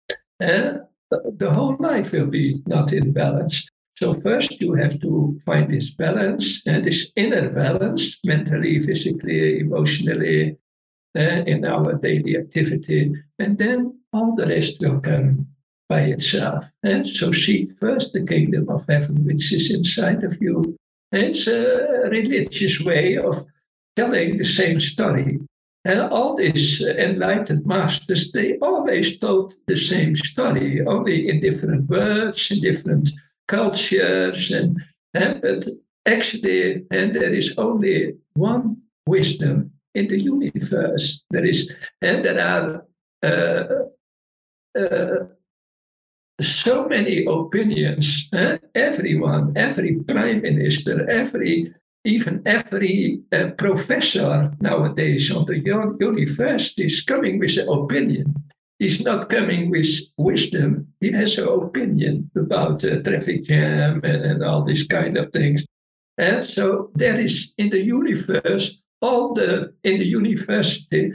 [0.41, 0.79] uh,
[1.11, 3.69] the whole life will be not in balance.
[3.97, 10.57] So first you have to find this balance and this inner balance, mentally, physically, emotionally,
[11.15, 15.47] uh, in our daily activity, and then all the rest will come
[15.93, 16.63] by itself.
[16.83, 20.55] And so seek first the kingdom of heaven, which is inside of you.
[21.13, 23.35] And it's a religious way of
[24.01, 25.33] telling the same story.
[25.85, 26.67] And all these
[27.07, 33.07] enlightened masters, they always told the same story, only in different words, in different
[33.49, 34.51] cultures.
[34.59, 34.69] And,
[35.13, 35.63] and but
[36.15, 37.97] actually, and there is only
[38.35, 38.65] one
[39.07, 41.05] wisdom in the universe.
[41.35, 41.59] There is,
[42.01, 42.67] and there are
[43.31, 43.65] uh,
[44.81, 45.27] uh,
[46.43, 48.29] so many opinions.
[48.33, 48.59] Eh?
[48.75, 51.75] Everyone, every prime minister, every
[52.05, 55.59] even every uh, professor nowadays on the
[56.01, 58.35] university is coming with an opinion.
[58.81, 59.87] He's not coming with
[60.19, 60.89] wisdom.
[61.01, 65.65] He has an opinion about uh, traffic jam and, and, all these kind of things.
[66.19, 71.13] And so there is in the universe, all the in the university,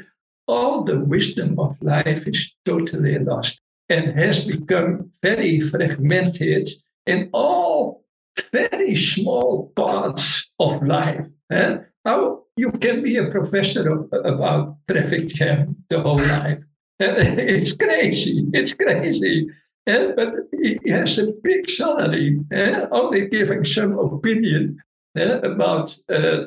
[0.48, 3.60] all the wisdom of life is totally lost
[3.90, 6.70] and has become very fragmented
[7.06, 8.04] in all
[8.52, 11.28] very small parts of life.
[11.50, 16.64] And how you can be a professor of, about traffic jam the whole life.
[17.00, 18.46] it's crazy.
[18.54, 19.48] It's crazy.
[19.88, 24.78] Uh, but he has a big salary, uh, only giving some opinion
[25.18, 25.96] uh, about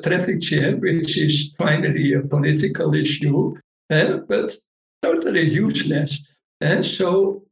[0.03, 3.55] traffic jam, which is finally a political issue,
[3.89, 4.55] but
[5.01, 6.21] totally useless.
[6.61, 7.43] And so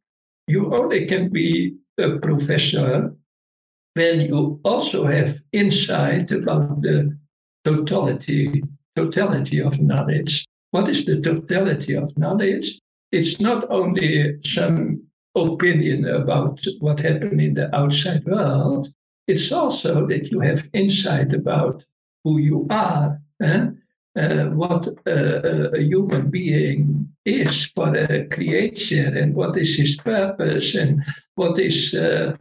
[0.48, 3.14] you only can be a professor
[3.96, 7.18] when you also have insight about the
[7.66, 8.64] totality,
[8.96, 10.46] totality of knowledge.
[10.72, 12.80] What is the totality of knowledge?
[13.12, 15.04] It's not only some
[15.36, 18.90] opinion about what happened in the outside world,
[19.28, 21.84] it's also that you have insight about
[22.24, 23.20] who you are.
[23.42, 23.68] Eh?
[24.18, 30.76] Uh, what uh, a human being is for a creature and what is his purpose
[30.76, 31.04] and
[31.36, 32.36] what is uh,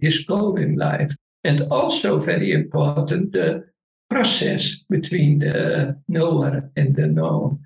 [0.00, 1.14] his goal in life.
[1.44, 3.64] And also, very important, the
[4.10, 7.60] process between the knower and the known.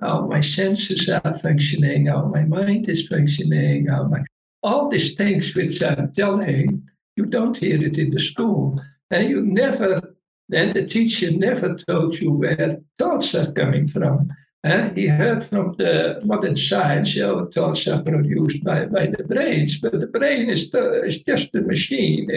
[0.00, 4.22] how my senses are functioning, how my mind is functioning, how my
[4.62, 6.82] all these things which I'm telling,
[7.16, 8.80] you don't hear it in the school.
[9.10, 10.14] And you never
[10.52, 14.28] and the teacher never told you where thoughts are coming from.
[14.62, 19.24] Uh, he heard from the modern science, you know, thoughts are produced by, by the
[19.24, 22.28] brains, but the brain is, the, is just a machine.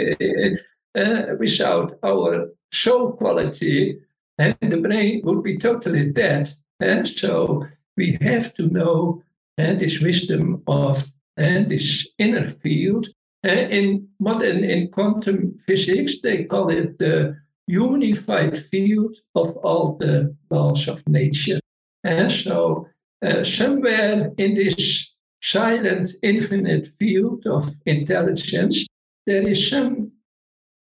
[0.95, 3.97] Uh, without our soul quality,
[4.38, 6.47] and the brain would be totally dead.
[6.80, 7.66] And so
[7.97, 9.24] we have to know
[9.57, 13.07] and this wisdom of and this inner field.
[13.43, 17.36] in modern in quantum physics, they call it the
[17.68, 21.59] unified field of all the laws of nature.
[22.03, 22.88] And so,
[23.26, 28.86] uh, somewhere in this silent, infinite field of intelligence,
[29.26, 30.11] there is some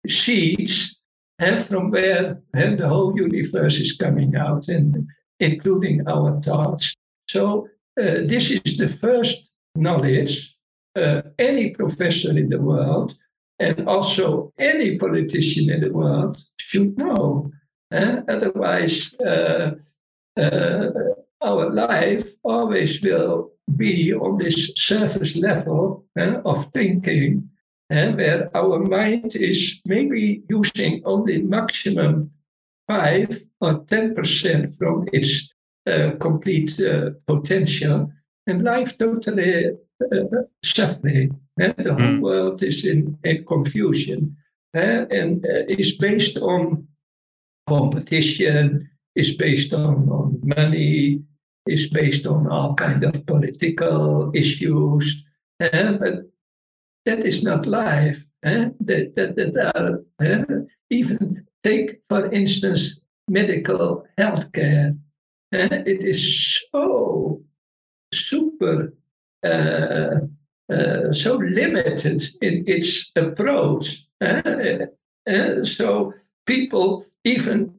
[0.08, 0.98] seeds
[1.38, 5.06] and from where and the whole universe is coming out, and
[5.40, 6.94] including our thoughts.
[7.28, 7.68] So,
[8.00, 10.56] uh, this is the first knowledge
[10.96, 13.16] uh, any professor in the world
[13.62, 17.50] and also any politician in the world should know.
[17.92, 18.20] Eh?
[18.28, 19.70] Otherwise, uh,
[20.36, 20.90] uh,
[21.40, 27.48] our life always will be on this surface level eh, of thinking,
[27.90, 32.30] eh, where our mind is maybe using only maximum
[32.88, 35.52] 5 or 10% from its
[35.86, 38.10] uh, complete uh, potential,
[38.46, 39.72] and life totally
[40.12, 41.38] uh, suffering.
[41.58, 44.36] And the whole world is in, in confusion
[44.74, 46.86] and uh, is based on
[47.68, 51.22] competition, is based on, on money,
[51.66, 55.24] is based on all kind of political issues.
[55.58, 56.30] but
[57.04, 58.24] that is not life.
[58.42, 64.98] That, that, that are, even take, for instance, medical healthcare.
[65.52, 67.42] it is so
[68.12, 68.92] super
[69.44, 70.20] uh,
[70.72, 74.06] uh, so limited in its approach.
[74.20, 74.86] Uh,
[75.28, 76.14] uh, so
[76.46, 77.74] people even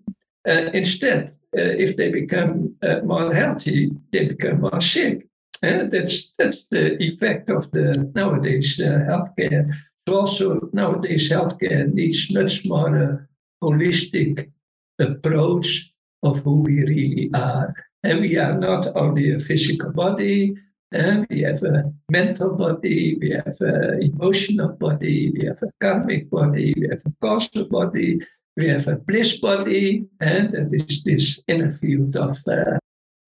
[0.46, 5.28] instead, if they become more healthy, they become more sick.
[5.62, 9.72] that's that's the effect of the nowadays healthcare.
[10.08, 13.28] So also nowadays healthcare needs much more
[13.64, 14.52] holistic
[15.00, 15.94] approach
[16.24, 17.74] of who we really are.
[18.04, 20.56] And we are not only a physical body,
[20.94, 26.30] uh, we have a mental body, we have an emotional body, we have a karmic
[26.30, 28.22] body, we have a causal body,
[28.56, 32.78] we have a bliss body, and that is this inner field of, uh,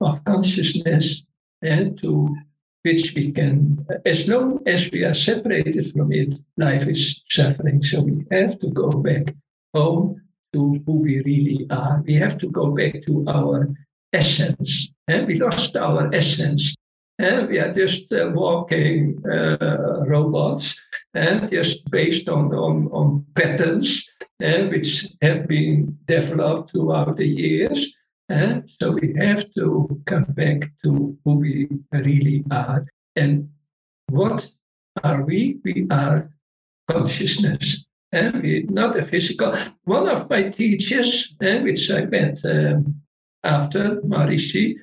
[0.02, 1.24] of consciousness,
[1.62, 2.36] and to
[2.84, 7.82] which we can, as long as we are separated from it, life is suffering.
[7.82, 9.34] So we have to go back
[9.74, 10.22] home
[10.54, 12.04] to who we really are.
[12.06, 13.74] We have to go back to our
[14.14, 14.94] essence.
[15.08, 16.76] And we lost our essence
[17.18, 20.80] and we are just uh, walking uh, robots
[21.14, 24.08] and just based on, on, on patterns
[24.44, 27.94] uh, which have been developed throughout the years.
[28.28, 32.86] And so we have to come back to who we really are.
[33.16, 33.50] And
[34.10, 34.50] what
[35.04, 35.60] are we?
[35.64, 36.32] We are
[36.90, 37.86] consciousness.
[38.12, 39.56] And we not a physical.
[39.84, 42.96] One of my teachers, and which I met um,
[43.44, 44.76] after Maharishi,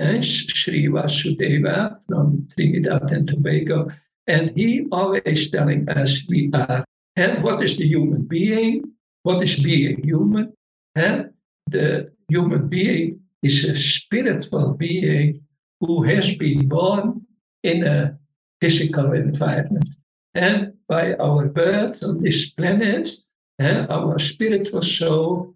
[0.00, 3.88] and Sri Vasudeva from Trinidad and Tobago,
[4.26, 6.84] and he always telling us we are.
[7.16, 8.82] And what is the human being?
[9.22, 10.52] What is being human?
[10.94, 11.30] And
[11.66, 15.42] the human being is a spiritual being
[15.80, 17.26] who has been born
[17.62, 18.18] in a
[18.60, 19.96] physical environment.
[20.34, 23.10] And by our birth on this planet,
[23.58, 25.54] our spiritual soul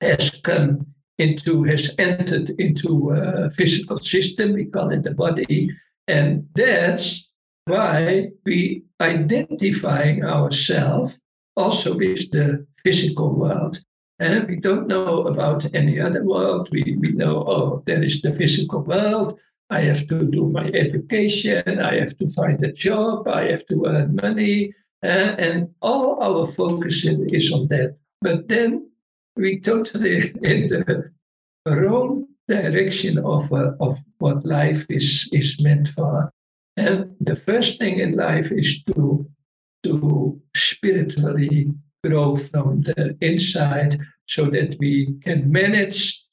[0.00, 0.86] has come
[1.20, 5.70] into, has entered into a physical system, we call it the body.
[6.08, 7.30] And that's
[7.66, 11.18] why we identifying ourselves
[11.56, 13.80] also with the physical world.
[14.18, 16.68] And we don't know about any other world.
[16.72, 19.38] We, we know, oh, there is the physical world.
[19.70, 23.86] I have to do my education, I have to find a job, I have to
[23.86, 27.96] earn money, uh, and all our focus is on that.
[28.20, 28.89] But then
[29.36, 31.10] we totally in the
[31.66, 36.30] wrong direction of, uh, of what life is, is meant for.
[36.76, 39.26] And the first thing in life is to,
[39.84, 41.72] to spiritually
[42.04, 46.24] grow from the inside so that we can manage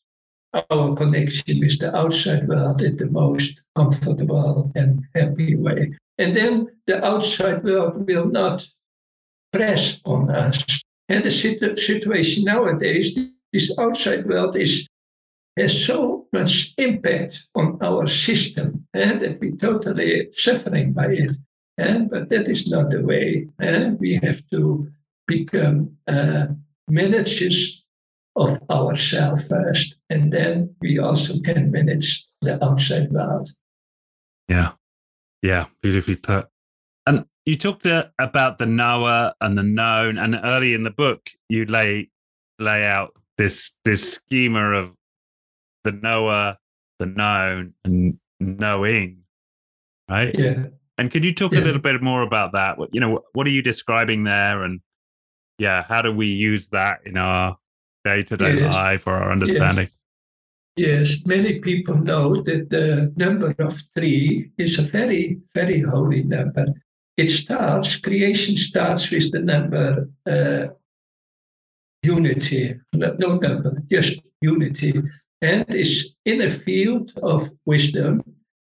[0.54, 5.94] our connection with the outside world in the most comfortable and happy way.
[6.18, 8.66] And then the outside world will not
[9.52, 10.64] press on us.
[11.10, 13.18] And the situation nowadays,
[13.54, 14.88] this outside world is
[15.58, 21.36] has so much impact on our system and that we're totally suffering by it.
[21.78, 23.48] And but that is not the way.
[23.60, 24.88] And we have to
[25.28, 26.48] become uh,
[26.88, 27.84] managers
[28.36, 33.50] of ourselves first, and then we also can manage the outside world.
[34.48, 34.74] Yeah,
[35.42, 36.48] yeah, beautifully put.
[37.48, 41.66] You talked uh, about the knower and the known, and early in the book, you
[41.66, 42.12] lay
[42.60, 44.92] lay out this this schema of
[45.86, 46.58] the knower,
[47.00, 49.24] the known, and knowing,
[50.10, 50.38] right?
[50.38, 50.66] Yeah.
[50.98, 51.60] And could you talk yeah.
[51.60, 52.78] a little bit more about that?
[52.78, 54.82] What you know, what are you describing there, and
[55.58, 57.58] yeah, how do we use that in our
[58.04, 59.90] day to day life or our understanding.
[60.76, 61.10] Yes.
[61.12, 61.26] yes.
[61.26, 66.68] many people know that the number of three is a very, very holy number.
[67.18, 70.68] It starts, creation starts with the number uh,
[72.04, 75.02] unity, no, no number, just unity.
[75.42, 78.24] And is in a field of wisdom,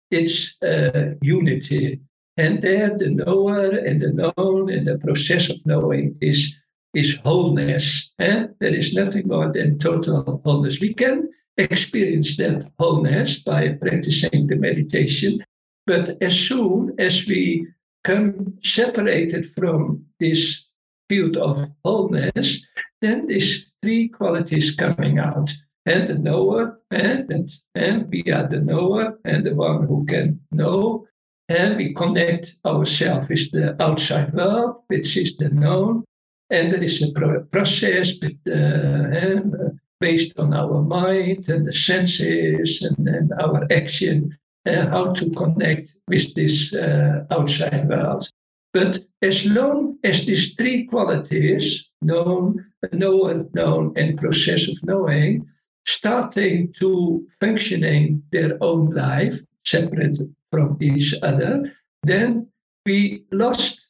[0.09, 2.01] it's uh, unity.
[2.37, 6.55] And there the knower and the known and the process of knowing is
[6.93, 8.11] is wholeness.
[8.19, 8.47] Eh?
[8.59, 10.81] There is nothing more than total wholeness.
[10.81, 15.43] We can experience that wholeness by practicing the meditation,
[15.87, 17.67] but as soon as we
[18.03, 20.67] come separated from this
[21.09, 22.65] field of wholeness,
[23.01, 25.51] then these three qualities coming out.
[25.85, 30.39] And the knower, and, and, and we are the knower and the one who can
[30.51, 31.07] know.
[31.49, 36.03] And we connect ourselves with the outside world, which is the known.
[36.51, 37.11] And there is a
[37.51, 44.87] process but, uh, based on our mind and the senses and, and our action, uh,
[44.87, 48.29] how to connect with this uh, outside world.
[48.73, 55.47] But as long as these three qualities, known, known, known, and process of knowing,
[55.85, 60.19] starting to functioning their own life, separate
[60.51, 61.71] from each other,
[62.03, 62.47] then
[62.85, 63.87] we lost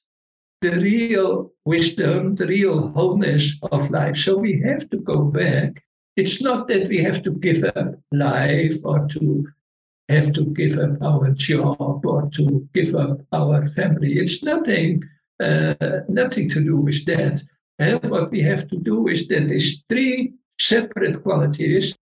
[0.62, 4.16] the real wisdom, the real wholeness of life.
[4.16, 5.84] So we have to go back.
[6.16, 9.48] It's not that we have to give up life or to
[10.12, 12.44] have to give up our job or to
[12.74, 14.12] give up our family.
[14.20, 15.04] It's nothing,
[15.44, 15.74] uh,
[16.08, 17.42] nothing to do with that.
[17.80, 21.96] And what we have to do is that these three separate qualities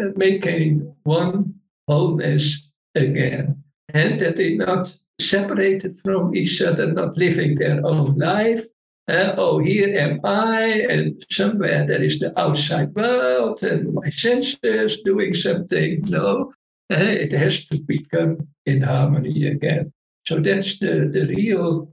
[0.00, 1.54] uh, making one
[1.86, 8.64] wholeness again, and that they're not separated from each other, not living their own life.
[9.08, 15.00] Uh, oh, here am I, and somewhere there is the outside world, and my senses
[15.02, 16.02] doing something.
[16.08, 16.52] No,
[16.90, 19.92] it has to become in harmony again.
[20.26, 21.92] So that's the, the real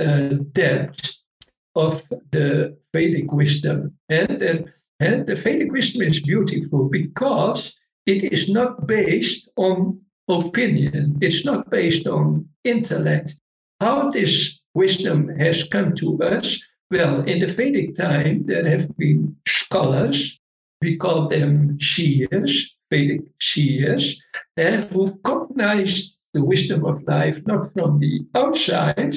[0.00, 1.16] uh, depth
[1.74, 3.94] of the Vedic wisdom.
[4.08, 7.74] And, and, and the Vedic wisdom is beautiful because
[8.06, 11.18] it is not based on opinion.
[11.20, 13.36] It's not based on intellect.
[13.80, 16.60] How this wisdom has come to us?
[16.90, 20.40] Well, in the Vedic time, there have been scholars,
[20.80, 23.22] we call them seers, Vedic
[24.58, 29.14] uh, who cognized the wisdom of life not from the outside,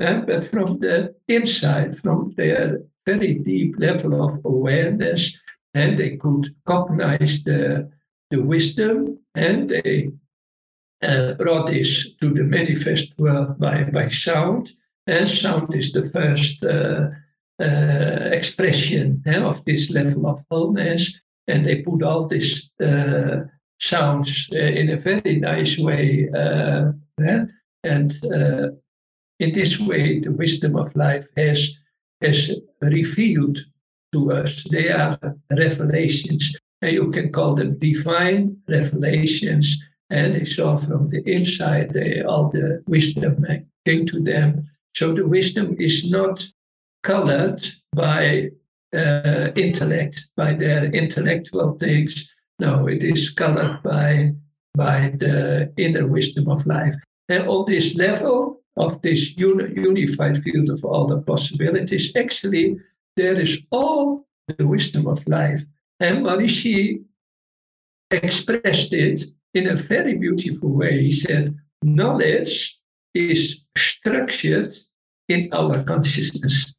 [0.00, 5.36] uh, but from the inside, from their very deep level of awareness,
[5.74, 7.90] and they could cognize the,
[8.30, 10.10] the wisdom, and they
[11.02, 14.72] uh, brought this to the manifest world by, by sound.
[15.06, 17.08] And sound is the first uh,
[17.60, 21.20] uh, expression of this level of wholeness.
[21.46, 23.40] And they put all these uh,
[23.78, 26.28] sounds uh, in a very nice way.
[26.34, 26.92] Uh,
[27.24, 27.44] eh?
[27.82, 28.12] And
[29.38, 31.78] in this way, the wisdom of life has,
[32.20, 33.58] has revealed
[34.12, 34.64] to us.
[34.70, 35.18] They are
[35.50, 39.78] revelations, and you can call them divine revelations.
[40.10, 43.46] And they saw from the inside, they, all the wisdom
[43.86, 44.68] came to them.
[44.94, 46.46] So the wisdom is not
[47.02, 47.64] colored
[47.94, 48.50] by
[48.94, 52.30] uh, intellect, by their intellectual things.
[52.58, 54.34] No, it is colored by
[54.76, 56.94] by the inner wisdom of life.
[57.28, 62.76] And on this level of this uni- unified field of all the possibilities, actually,
[63.16, 64.26] there is all
[64.56, 65.64] the wisdom of life.
[65.98, 67.04] And Maharishi
[68.10, 69.24] expressed it
[69.54, 71.02] in a very beautiful way.
[71.02, 72.78] He said, knowledge
[73.14, 74.72] is structured
[75.28, 76.76] in our consciousness.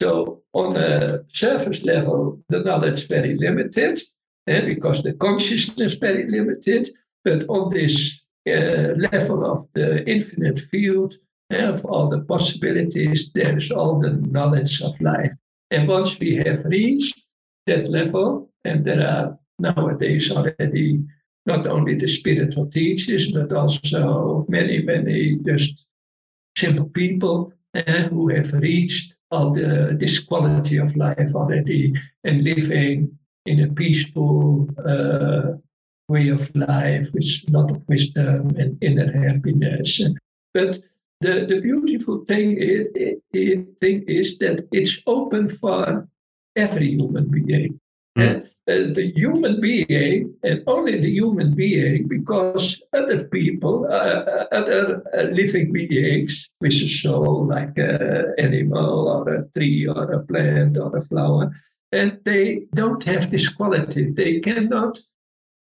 [0.00, 4.00] So on a surface level, the knowledge very limited,
[4.46, 6.90] eh, because the consciousness very limited.
[7.24, 11.14] But on this uh, level of the infinite field
[11.50, 15.32] eh, of all the possibilities, there is all the knowledge of life.
[15.70, 17.20] And once we have reached
[17.66, 21.04] that level, and there are nowadays already
[21.46, 25.86] not only the spiritual teachers, but also many, many just
[26.56, 33.18] simple people uh, who have reached all the, this quality of life already and living
[33.46, 35.52] in a peaceful uh,
[36.08, 40.00] way of life with a lot of wisdom and inner happiness.
[40.54, 40.80] But
[41.20, 42.86] the, the beautiful thing is,
[43.80, 46.08] thing is that it's open for
[46.56, 47.80] every human being.
[48.16, 48.48] Mm.
[48.68, 55.02] Uh, the human being, and only the human being, because other people, uh, uh other
[55.16, 60.76] uh, living beings with a soul, like an animal or a tree or a plant
[60.76, 61.50] or a flower,
[61.92, 64.10] and they don't have this quality.
[64.10, 65.00] They cannot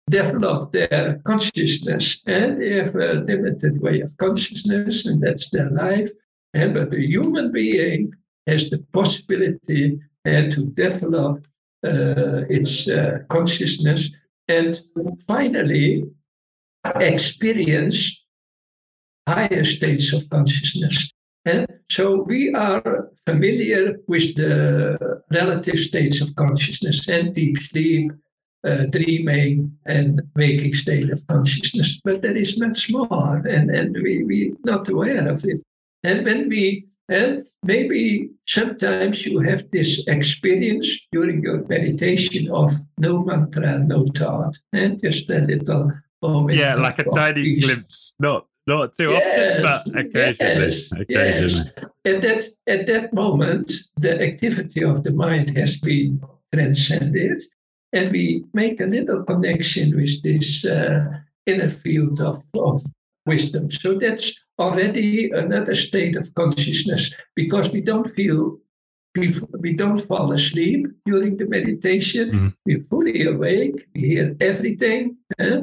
[0.09, 6.11] develop their consciousness, and they have a limited way of consciousness, and that's their life.
[6.55, 8.12] And but the human being
[8.46, 11.48] has the possibility and to develop uh,
[11.83, 14.11] its uh, consciousness,
[14.49, 14.80] and
[15.26, 16.05] finally
[16.97, 18.24] experience
[19.28, 21.12] higher states of consciousness.
[21.45, 28.12] And so we are familiar with the relative states of consciousness and deep sleep,
[28.64, 32.01] uh, dreaming, and waking state of consciousness.
[32.05, 35.61] But there is much more, and, and we, we're not aware of it.
[36.05, 43.22] And when we and maybe sometimes you have this experience during your meditation of no
[43.22, 45.92] mantra, no thought, and just a little
[46.22, 46.58] moment.
[46.58, 47.64] Yeah, like a tiny peace.
[47.64, 50.64] glimpse, not not too yes, often, but occasionally.
[50.64, 51.70] Yes, occasionally.
[51.76, 51.84] Yes.
[52.04, 56.20] At that at that moment, the activity of the mind has been
[56.54, 57.42] transcended,
[57.92, 61.04] and we make a little connection with this uh,
[61.46, 62.82] inner field of, of
[63.26, 63.70] wisdom.
[63.70, 64.32] So that's
[64.62, 67.02] already another state of consciousness
[67.34, 68.58] because we don't feel
[69.60, 72.30] we don't fall asleep during the meditation.
[72.30, 72.54] Mm.
[72.64, 73.86] We're fully awake.
[73.94, 75.18] We hear everything.
[75.38, 75.60] Eh?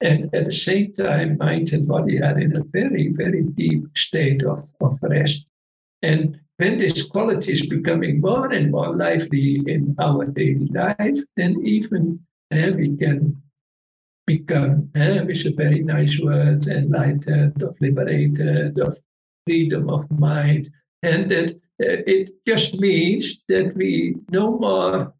[0.00, 4.42] And at the same time, mind and body are in a very, very deep state
[4.44, 5.46] of, of rest.
[6.02, 11.52] And when this quality is becoming more and more lively in our daily life, then
[11.64, 12.20] even
[12.50, 13.42] eh, we can
[14.26, 18.96] become, uh, with a very nice word, enlightened, of liberated, of
[19.46, 20.68] freedom of mind.
[21.02, 25.14] And that uh, it just means that we no more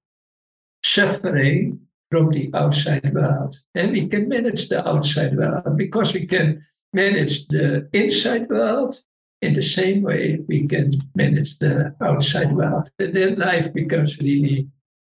[0.83, 1.81] suffering
[2.11, 3.61] from the outside world.
[3.75, 9.01] And we can manage the outside world because we can manage the inside world
[9.43, 12.89] in the same way we can manage the outside world.
[12.99, 14.69] And then life becomes really,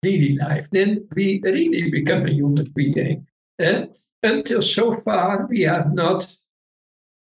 [0.03, 0.67] really life.
[0.71, 3.27] Then we really become a human being.
[3.61, 3.85] Uh,
[4.23, 6.35] until so far, we are not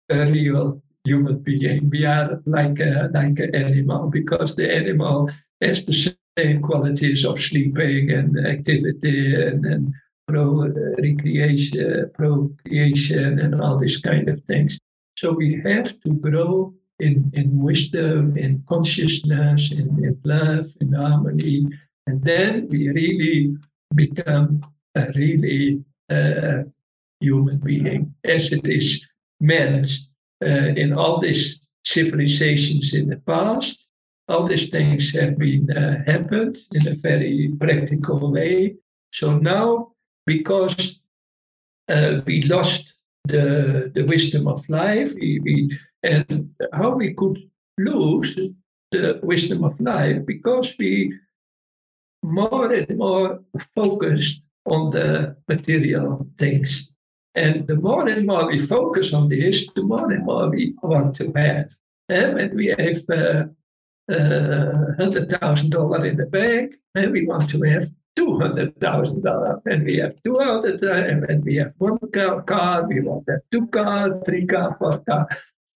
[0.10, 1.90] a real human being.
[1.90, 5.30] We are like a, like an animal because the animal
[5.62, 9.94] has the same qualities of sleeping and activity and, and
[10.28, 10.68] pro
[11.00, 14.80] recreation, procreation, and all these kind of things.
[15.18, 21.68] So we have to grow in, in wisdom, in consciousness, in, in love, in harmony,
[22.08, 23.56] and then we really
[23.96, 24.62] become
[24.96, 26.64] a really uh,
[27.20, 29.06] human being as it is
[29.40, 29.88] meant
[30.44, 33.88] uh, in all these civilizations in the past.
[34.28, 38.76] All these things have been uh, happened in a very practical way.
[39.12, 39.92] So now,
[40.26, 41.00] because
[42.26, 42.94] we lost
[43.26, 47.38] the the wisdom of life, we, we, and how we could
[47.78, 48.40] lose
[48.92, 51.14] the wisdom of life because we
[52.24, 53.40] more and more
[53.76, 56.92] focused on the material things.
[57.36, 61.16] And the more and more we focus on this, the more and more we want
[61.16, 61.74] to have.
[62.10, 63.46] And when we have uh,
[64.12, 69.62] uh, $100,000 in the bank, and we want to have $200,000.
[69.66, 73.42] And we have 200 and when we have one car, car, we want to have
[73.52, 75.28] two cars, three cars, four cars.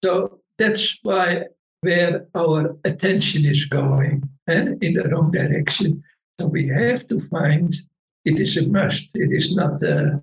[0.03, 1.45] So that's why
[1.81, 6.03] where our attention is going and eh, in the wrong direction.
[6.39, 7.73] So we have to find
[8.25, 9.07] it is a must.
[9.13, 10.17] It is not uh,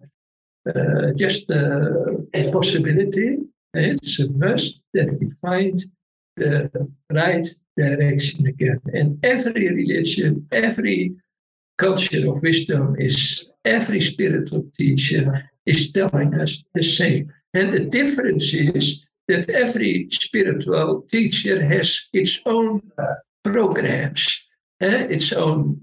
[0.68, 3.38] uh, just a, a possibility.
[3.74, 5.82] It's a must that we find
[6.36, 6.70] the
[7.10, 7.46] right
[7.76, 8.80] direction again.
[8.92, 11.14] And every religion, every
[11.78, 17.32] culture of wisdom is, every spiritual teacher is telling us the same.
[17.54, 24.42] And the difference is that every spiritual teacher has its own uh, programs,
[24.82, 25.80] uh, its own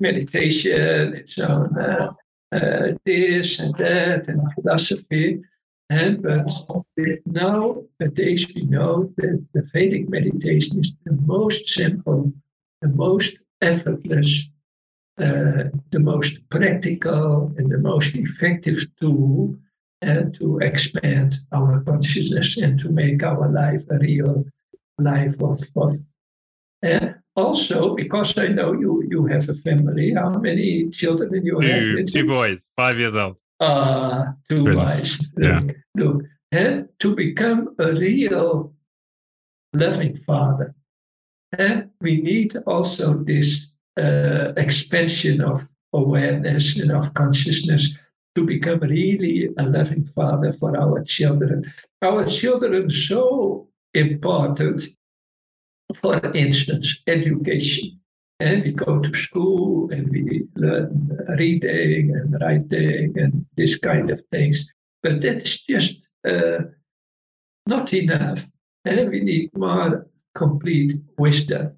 [0.00, 2.12] meditation, its own uh,
[2.52, 5.40] uh, this and that, and philosophy.
[5.90, 6.50] And but
[7.26, 12.32] nowadays we know that the Vedic meditation is the most simple,
[12.82, 14.48] the most effortless,
[15.18, 19.56] uh, the most practical, and the most effective tool
[20.02, 24.44] and to expand our consciousness and to make our life a real
[24.98, 25.92] life of, of
[26.82, 30.12] and also because I know you you have a family.
[30.14, 32.06] How many children do you have?
[32.06, 33.38] Two, boys, five years old.
[33.60, 35.18] Uh, two boys.
[35.38, 35.62] Yeah.
[35.94, 36.22] Look,
[36.52, 38.72] and to become a real
[39.72, 40.74] loving father,
[41.56, 43.48] and we need also this
[44.00, 47.82] uh, expansion of awareness and of consciousness
[48.34, 51.64] to become really a loving father for our children.
[52.02, 54.82] Our children so important.
[55.94, 58.00] For instance, education.
[58.40, 64.20] And we go to school and we learn reading and writing and this kind of
[64.30, 64.66] things.
[65.02, 66.60] But that's just uh,
[67.66, 68.46] not enough.
[68.84, 71.72] And we need more complete wisdom.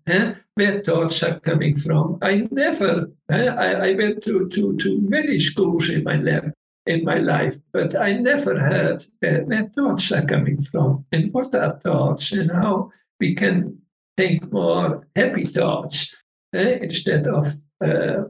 [0.54, 2.18] Where thoughts are coming from.
[2.20, 3.10] I never?
[3.30, 6.52] I, I went to, to, to many schools in my life,
[6.86, 11.54] in my life, but I never heard where, where thoughts are coming from and what
[11.54, 13.78] are thoughts and how we can
[14.16, 16.14] think more happy thoughts
[16.54, 16.78] eh?
[16.82, 17.52] instead of
[17.84, 18.24] uh,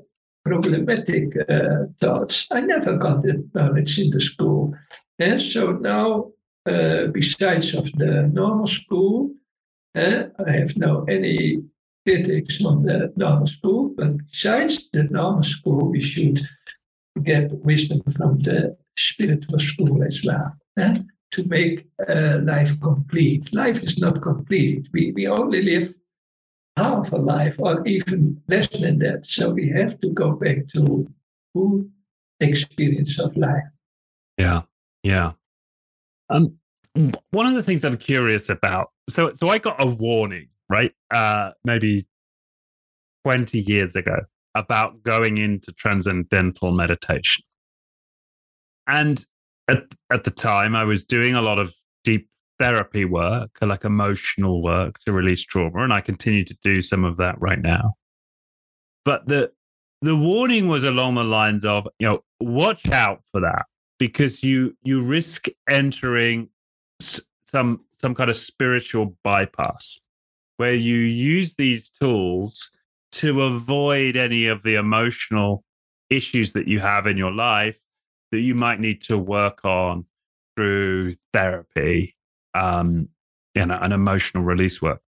[0.45, 2.47] problematic uh, thoughts.
[2.51, 4.75] I never got that knowledge in the school.
[5.19, 6.33] And so now,
[6.67, 9.31] uh, besides of the normal school,
[9.95, 11.63] I have no any
[12.07, 16.41] critics on the normal school, but besides the normal school, we should
[17.23, 20.55] get wisdom from the spiritual school as well.
[20.81, 20.97] Uh,
[21.33, 23.55] to make uh, life complete.
[23.55, 24.89] Life is not complete.
[24.93, 25.95] We, we only live
[26.77, 29.27] half a life or even less than that.
[29.27, 31.09] So we have to go back to
[31.53, 31.87] full
[32.41, 33.65] experience of life.
[34.39, 34.63] Yeah,
[35.03, 35.33] yeah.
[36.31, 36.59] Um,
[37.31, 38.91] one of the things I'm curious about.
[39.09, 40.93] So, so I got a warning, right?
[41.11, 42.07] Uh, maybe
[43.25, 44.21] 20 years ago
[44.55, 47.45] about going into transcendental meditation.
[48.87, 49.25] And
[49.71, 54.63] at, at the time, I was doing a lot of deep therapy work, like emotional
[54.63, 55.83] work to release trauma.
[55.83, 57.95] And I continue to do some of that right now.
[59.05, 59.53] But the,
[60.03, 63.67] the warning was along the lines of, you know, watch out for that
[63.99, 66.49] because you, you risk entering
[67.01, 70.01] some some kind of spiritual bypass
[70.57, 72.71] where you use these tools
[73.13, 75.65] to avoid any of the emotional
[76.09, 77.79] issues that you have in your life
[78.31, 80.05] that you might need to work on
[80.57, 82.17] through therapy
[82.55, 83.09] um,
[83.55, 85.01] and an emotional release work.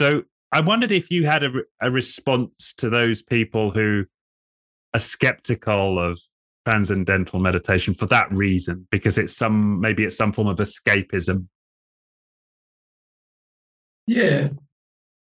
[0.00, 4.04] So I wondered if you had a, a response to those people who
[4.94, 6.20] are skeptical of
[6.66, 11.46] transcendental meditation for that reason, because it's some maybe it's some form of escapism
[14.06, 14.48] yeah.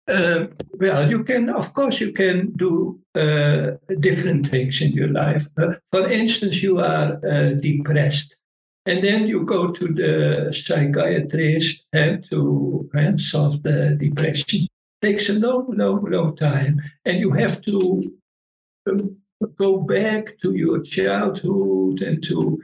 [0.09, 5.47] Uh, well, you can, of course, you can do uh, different things in your life.
[5.57, 8.37] Uh, for instance, you are uh, depressed,
[8.85, 14.67] and then you go to the psychiatrist and to and solve the depression.
[15.01, 18.13] Takes a long, long, long time, and you have to
[18.91, 19.17] um,
[19.57, 22.61] go back to your childhood and to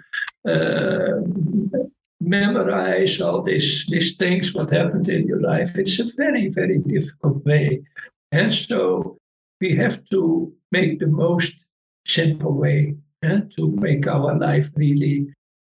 [0.48, 1.20] uh,
[2.20, 5.78] memorize all these these things what happened in your life.
[5.78, 7.82] It's a very very difficult way,
[8.32, 9.16] and so
[9.60, 11.54] we have to make the most
[12.06, 15.26] simple way eh, to make our life really.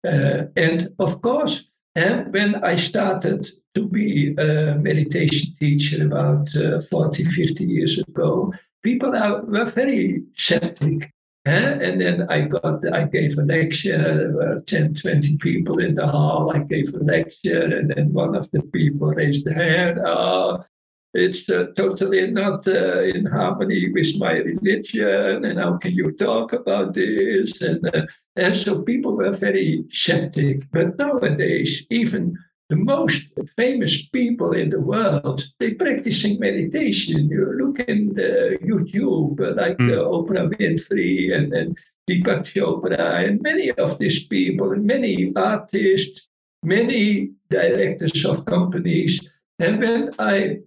[0.07, 6.55] Uh, and of course, and eh, when I started to be a meditation teacher about
[6.55, 11.11] uh, 40, 50 years ago, people are, were very skeptic.
[11.49, 16.07] And then I got, I gave a lecture, there were 10, 20 people in the
[16.07, 16.51] hall.
[16.53, 19.99] I gave a lecture, and then one of the people raised their hand.
[20.05, 20.63] Oh,
[21.13, 26.53] it's uh, totally not uh, in harmony with my religion, and how can you talk
[26.53, 27.61] about this?
[27.61, 30.69] And, uh, and so people were very skeptic.
[30.71, 32.37] But nowadays, even
[32.69, 37.27] the most famous people in the world, they practicing meditation.
[37.27, 39.89] You look in the YouTube, like mm.
[39.89, 41.77] Oprah Winfrey and, and
[42.09, 46.27] Deepak Chopra, and many of these people, and many artists,
[46.63, 49.19] many directors of companies.
[49.57, 50.59] And when I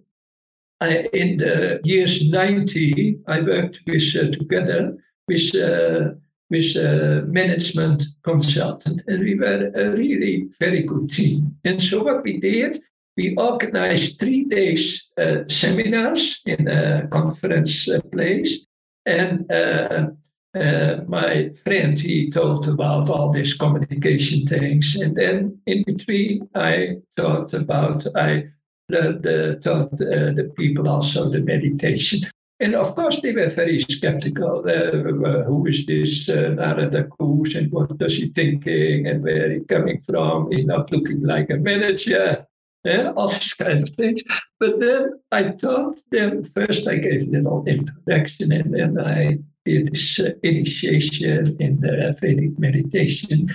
[0.80, 4.96] I, in the years 90, I worked with uh, together
[5.28, 6.14] with uh,
[6.52, 11.56] with a management consultant, and we were a really very good team.
[11.64, 12.78] And so what we did,
[13.16, 18.66] we organized three days uh, seminars in a conference uh, place,
[19.06, 20.08] and uh,
[20.54, 26.98] uh, my friend he talked about all these communication things, and then in between I
[27.16, 28.44] talked about I
[28.90, 32.28] the, the, taught uh, the people also the meditation.
[32.62, 34.64] And of course, they were very skeptical.
[34.64, 39.60] Uh, who is this uh, Narada Ghosh and what does he thinking and where he
[39.64, 40.48] coming from?
[40.52, 42.46] He's not looking like a manager.
[42.84, 44.22] Yeah, all these kind of things.
[44.60, 50.20] But then I taught them first, I gave all introduction and then I did this
[50.20, 53.48] uh, initiation in the Vedic meditation.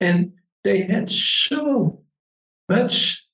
[0.00, 0.32] And
[0.62, 2.00] they had so
[2.68, 3.26] much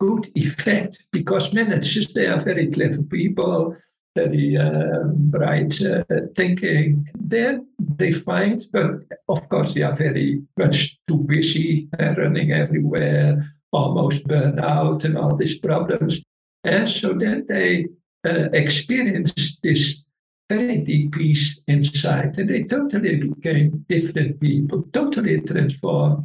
[0.00, 3.74] good effect because managers, they are very clever people,
[4.16, 5.04] very uh,
[5.36, 6.02] bright uh,
[6.34, 7.08] thinking.
[7.14, 8.90] Then they find, but
[9.28, 15.16] of course, they are very much too busy, uh, running everywhere, almost burn out, and
[15.16, 16.20] all these problems.
[16.64, 17.86] And so then they
[18.26, 20.02] uh, experience this
[20.48, 26.24] very deep peace inside, and they totally became different people, totally transformed,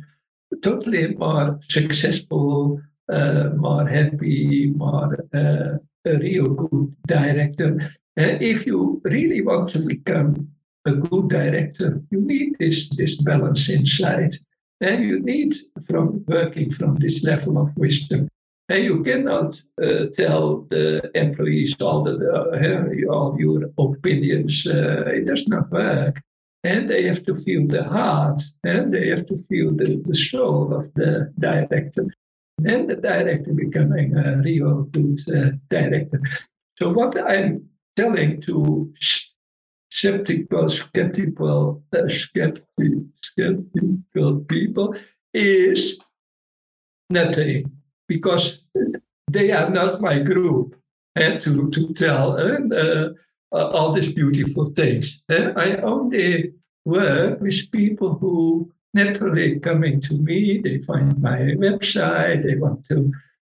[0.63, 2.81] totally more successful
[3.11, 7.77] uh, more happy, more uh, a real good director.
[8.19, 10.47] Uh, if you really want to become
[10.85, 14.35] a good director, you need this, this balance inside.
[14.81, 15.53] And you need
[15.87, 18.27] from working from this level of wisdom.
[18.67, 24.65] And you cannot uh, tell the employees all, the, uh, all your opinions.
[24.65, 26.21] Uh, it does not work.
[26.63, 30.73] And they have to feel the heart and they have to feel the, the soul
[30.73, 32.07] of the director
[32.65, 36.21] and the director becoming a real good uh, director.
[36.77, 38.93] So what I'm telling to
[39.91, 44.95] skeptical, skeptical, uh, skeptical, skeptical people
[45.33, 45.99] is
[47.09, 47.71] nothing
[48.07, 48.63] because
[49.29, 50.75] they are not my group
[51.15, 53.09] and to, to tell uh,
[53.53, 55.21] uh, all these beautiful things.
[55.29, 56.53] And I only
[56.85, 60.61] work with people who naturally coming to me.
[60.63, 62.43] They find my website.
[62.43, 63.11] They want to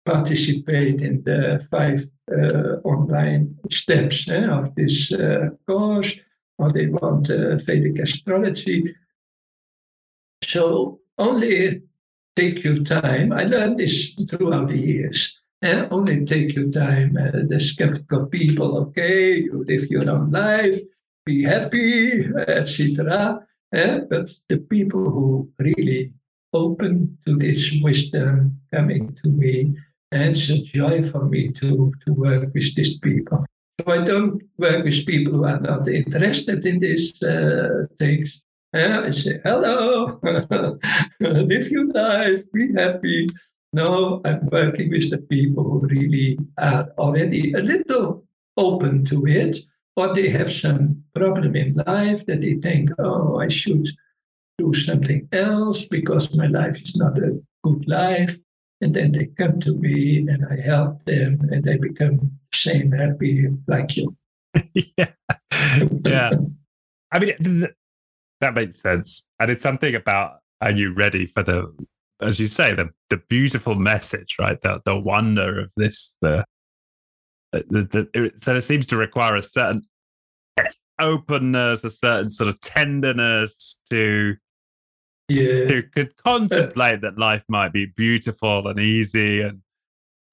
[0.06, 6.20] participate in the five uh, online steps eh, of this uh, course,
[6.58, 8.96] or they want uh, Vedic astrology.
[10.44, 11.84] So only
[12.36, 13.32] take your time.
[13.32, 15.40] I learned this throughout the years.
[15.62, 15.88] Eh?
[15.92, 17.16] Only take your time.
[17.18, 20.80] Uh, the skeptical people, okay, you live your own life,
[21.26, 23.46] be happy, etc.
[23.72, 26.14] Yeah, but the people who really
[26.54, 29.76] open to this wisdom coming to me,
[30.12, 33.46] and it's a joy for me to, to work with these people.
[33.80, 38.42] So I don't work with people who are not interested in these uh, things.
[38.74, 40.20] Yeah, I say, hello,
[41.20, 43.30] live your life, be happy.
[43.74, 48.26] No, I'm working with the people who really are already a little
[48.58, 49.58] open to it
[49.96, 53.88] or they have some problem in life that they think, oh, I should
[54.58, 58.38] do something else because my life is not a good life.
[58.82, 63.48] And then they come to me and I help them and they become same happy
[63.68, 64.16] like you.
[64.74, 65.12] yeah.
[66.04, 66.32] Yeah.
[67.12, 67.68] I mean,
[68.40, 69.26] that makes sense.
[69.40, 71.74] And it's something about are you ready for the,
[72.22, 74.62] as you say, the, the beautiful message, right?
[74.62, 76.46] The, the wonder of this, the,
[77.52, 79.84] the, the, so it seems to require a certain
[81.02, 84.36] openness, a certain sort of tenderness to
[85.28, 85.66] yeah.
[85.66, 89.62] who could contemplate that life might be beautiful and easy and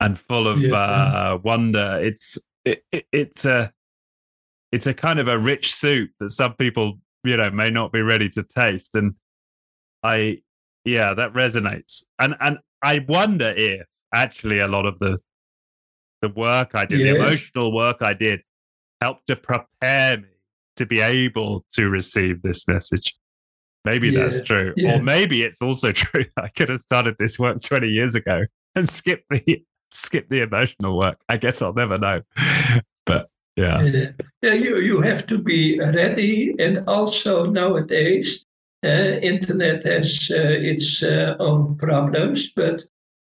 [0.01, 0.75] and full of yeah.
[0.75, 1.99] uh, wonder.
[2.01, 3.73] It's it, it, it's a
[4.71, 8.03] it's a kind of a rich soup that some people you know may not be
[8.03, 9.15] ready to taste, and
[10.03, 10.43] I
[10.85, 12.05] yeah that resonates.
[12.19, 15.19] And and I wonder if actually a lot of the
[16.23, 17.13] the work I did, yeah.
[17.13, 18.41] the emotional work I did,
[19.01, 20.29] helped to prepare me
[20.79, 23.15] to be able to receive this message.
[23.85, 24.23] Maybe yeah.
[24.23, 24.75] that's true.
[24.77, 24.97] Yeah.
[24.97, 28.45] Or maybe it's also true that I could have started this work 20 years ago
[28.75, 31.19] and skipped the skip the emotional work.
[31.29, 32.21] I guess I'll never know.
[33.07, 33.83] but yeah.
[33.83, 34.11] yeah.
[34.43, 36.55] Yeah, you, you have to be ready.
[36.59, 38.45] And also nowadays,
[38.85, 42.85] uh, internet has uh, its uh, own problems, but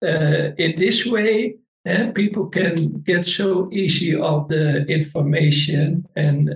[0.04, 1.56] uh, in this way,
[1.88, 6.50] uh, people can get so easy all the information, and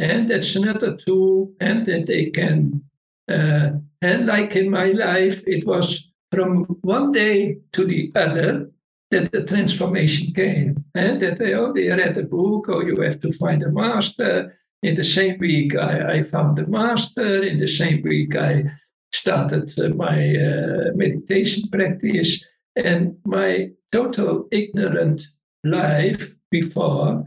[0.00, 2.82] uh, and that's another tool, and that they can.
[3.28, 8.70] and like in my life, it was from one day to the other
[9.14, 10.84] that the transformation came.
[10.94, 14.56] And that they, oh, they read a book, oh, you have to find a master.
[14.82, 17.42] In the same week, I, I found a master.
[17.42, 18.64] In the same week, I
[19.12, 22.44] started uh, my uh, meditation practice.
[22.76, 25.22] And my total ignorant
[25.62, 27.24] life before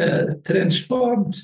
[0.00, 1.36] uh, transformed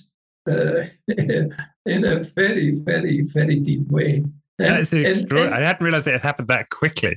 [0.50, 0.86] uh,
[1.86, 4.24] in a very, very, very deep way.
[4.58, 5.62] That's extraordinary.
[5.62, 7.16] I hadn't realized that it happened that quickly.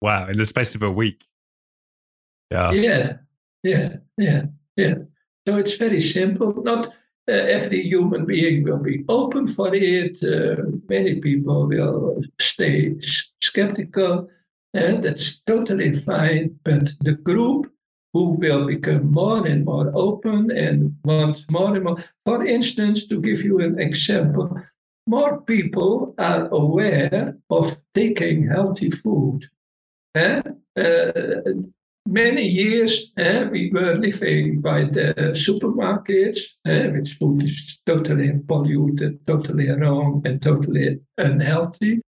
[0.00, 1.24] Wow, in the space of a week.
[2.50, 2.72] Yeah.
[2.72, 3.12] Yeah.
[3.62, 3.96] Yeah.
[4.16, 4.42] Yeah.
[4.76, 4.94] Yeah.
[5.46, 6.54] So it's very simple.
[6.62, 6.86] Not
[7.28, 10.22] uh, every human being will be open for it.
[10.22, 12.94] Uh, many people will stay
[13.42, 14.28] skeptical,
[14.72, 16.58] and that's totally fine.
[16.64, 17.70] But the group
[18.12, 22.02] who will become more and more open and want more and more.
[22.24, 24.60] For instance, to give you an example,
[25.06, 29.46] more people are aware of taking healthy food.
[30.14, 30.42] Eh?
[30.76, 31.40] Uh,
[32.06, 39.26] many years uh, we were living by the supermarkets, uh, which food is totally polluted,
[39.26, 42.00] totally wrong, and totally unhealthy.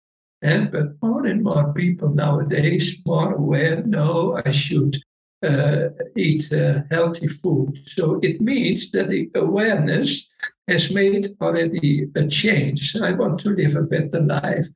[0.42, 3.82] And but more and more people nowadays more aware.
[3.84, 4.96] No, I should
[5.42, 7.78] uh, eat uh, healthy food.
[7.86, 10.28] So it means that the awareness
[10.68, 12.96] has made already a change.
[12.96, 14.66] I want to live a better life.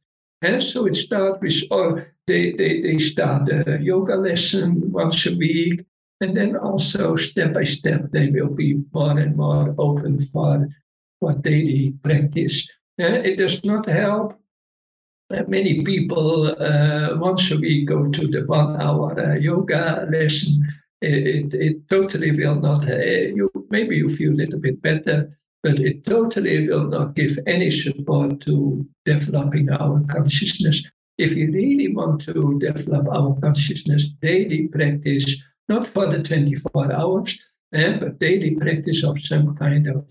[0.43, 5.37] And so it starts with, or they, they, they start a yoga lesson once a
[5.37, 5.85] week.
[6.21, 10.69] And then also step by step, they will be more and more open for,
[11.21, 12.69] for daily practice.
[13.01, 14.39] Uh, it does not help
[15.49, 20.67] many people uh, once a week go to the one hour uh, yoga lesson.
[21.01, 25.37] It, it, it, totally will not, uh, you, maybe you feel a little bit better,
[25.63, 30.83] but it totally will not give any support to developing our consciousness.
[31.19, 37.39] If you really want to develop our consciousness, daily practice, not for the 24 hours,
[37.75, 40.11] eh, but daily practice of some kind of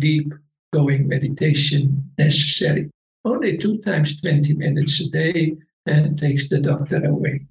[0.00, 0.34] deep
[0.72, 2.90] going meditation necessary
[3.24, 5.56] only two times 20 minutes a day
[5.86, 7.46] and takes the doctor away.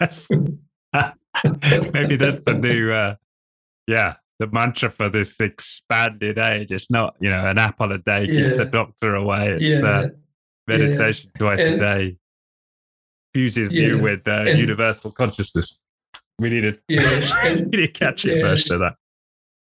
[0.00, 0.28] That's
[1.92, 3.16] maybe that's the new, uh,
[3.86, 6.70] yeah, the mantra for this expanded age.
[6.70, 8.42] It's not, you know, an apple a day yeah.
[8.42, 9.58] keeps the doctor away.
[9.60, 9.88] It's yeah.
[9.88, 10.08] uh,
[10.66, 11.38] meditation yeah.
[11.38, 12.16] twice and, a day
[13.32, 15.78] fuses you with uh, and, universal consciousness.
[16.38, 18.96] We need a, yes, and, we need a catchy yes, version of that.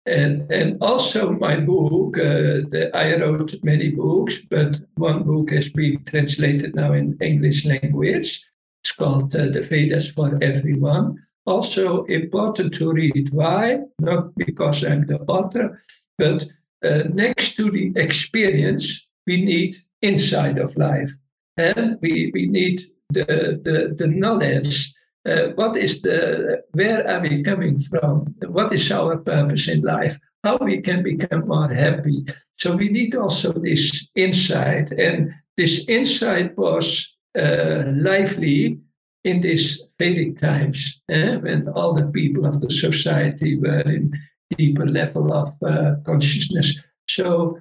[0.07, 5.69] And, and also my book, uh, the, I wrote many books, but one book has
[5.69, 8.45] been translated now in English language.
[8.83, 11.17] It's called uh, The Vedas for Everyone.
[11.45, 13.31] Also important to read.
[13.33, 13.81] Why?
[13.99, 15.83] Not because I'm the author,
[16.19, 16.47] but
[16.85, 21.11] uh, next to the experience, we need insight of life.
[21.57, 24.93] And we, we need the, the, the knowledge
[25.27, 28.35] uh, what is the where are we coming from?
[28.47, 30.17] What is our purpose in life?
[30.45, 32.25] How we can become more happy?
[32.59, 34.93] So we need also this insight.
[34.93, 38.79] And this insight was uh, lively
[39.25, 44.13] in these Vedic times eh, when all the people of the society were in
[44.57, 46.79] deeper level of uh, consciousness.
[47.09, 47.59] So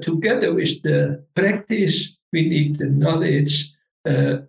[0.00, 3.74] together with the practice we need the knowledge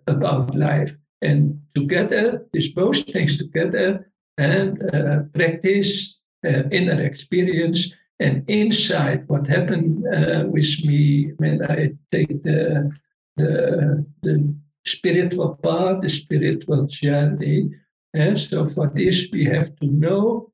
[0.06, 8.44] about life and together, these both things together, and uh, practice, uh, inner experience, and
[8.48, 9.28] insight.
[9.28, 12.92] What happened uh, with me when I take the,
[13.36, 14.54] the, the
[14.86, 17.70] spiritual path, the spiritual journey.
[18.14, 20.52] And so for this, we have to know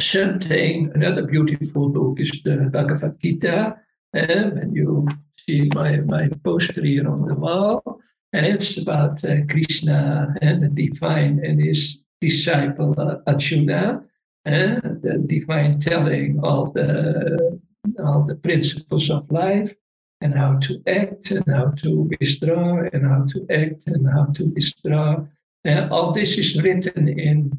[0.00, 0.90] something.
[0.94, 3.76] Another beautiful book is the Bhagavad Gita.
[4.12, 7.95] And when you see my, my poster here on the wall,
[8.36, 14.04] and it's about uh, Krishna and the divine and his disciple uh, Arjuna,
[14.44, 17.58] and the divine telling all the
[17.98, 19.74] all the principles of life
[20.20, 24.44] and how to act and how to withdraw and how to act and how to
[24.54, 25.24] withdraw.
[25.64, 27.52] And all this is written in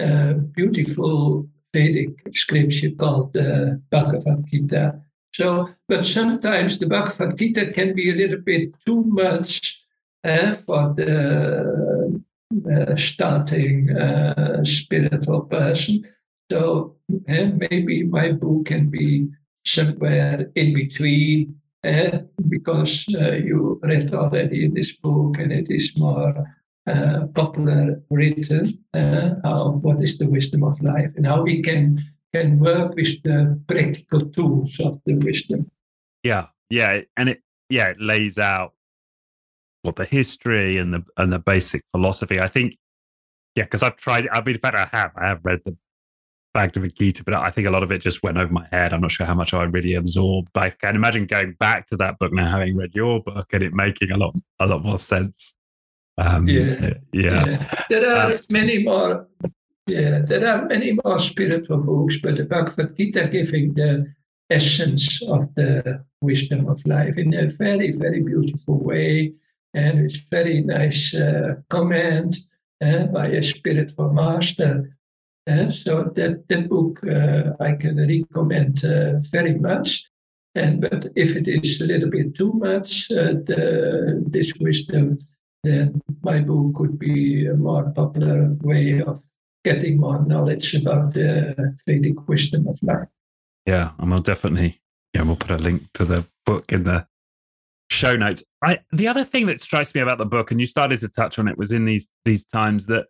[0.00, 5.00] a beautiful Vedic scripture called the Bhagavad Gita.
[5.32, 9.83] So, but sometimes the Bhagavad Gita can be a little bit too much uh,
[10.24, 12.22] for the
[12.70, 16.04] uh, starting uh, spiritual person.
[16.50, 16.96] So
[17.26, 19.28] maybe my book can be
[19.66, 21.56] somewhere in between
[22.48, 26.46] because uh, you read already this book and it is more
[26.86, 32.00] uh, popular written how, what is the wisdom of life and how we can
[32.32, 35.70] can work with the practical tools of the wisdom
[36.22, 38.73] yeah yeah and it yeah it lays out
[39.84, 42.76] what the history and the and the basic philosophy i think
[43.54, 45.76] yeah because i've tried i mean in fact i have i have read the
[46.54, 48.92] Bhagavad Gita, but I think a lot of it just went over my head.
[48.92, 50.50] I'm not sure how much I really absorbed.
[50.54, 53.62] But I can imagine going back to that book now, having read your book, and
[53.62, 55.56] it making a lot a lot more sense.
[56.16, 56.94] Um, yeah.
[57.12, 57.44] yeah.
[57.44, 59.26] yeah, There are uh, many more.
[59.86, 64.14] Yeah, there are many more spiritual books, but the Bhagavad Gita giving the
[64.48, 69.34] essence of the wisdom of life in a very, very beautiful way,
[69.74, 72.36] and it's very nice uh, comment
[72.84, 74.96] uh, by a spiritual master
[75.46, 80.08] uh, so that, that book uh, I can recommend uh, very much.
[80.54, 85.18] And but if it is a little bit too much, the, this wisdom,
[85.64, 89.20] then my book could be a more popular way of
[89.64, 93.08] getting more knowledge about the Vedic wisdom of life.
[93.66, 94.80] Yeah, and we'll definitely
[95.12, 97.06] yeah we'll put a link to the book in the
[97.94, 98.44] show notes.
[98.62, 101.38] I the other thing that strikes me about the book, and you started to touch
[101.38, 103.06] on it, was in these these times that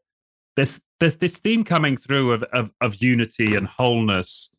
[0.56, 4.50] there's there's this theme coming through of, of, of unity and wholeness.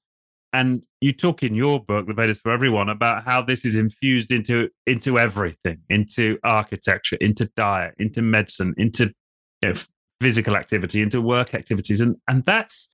[0.51, 4.31] And you talk in your book the vedas for everyone about how this is infused
[4.31, 9.13] into into everything into architecture into diet into medicine into
[9.61, 9.73] you know,
[10.21, 11.99] physical activity into work activities.
[11.99, 12.89] And and that's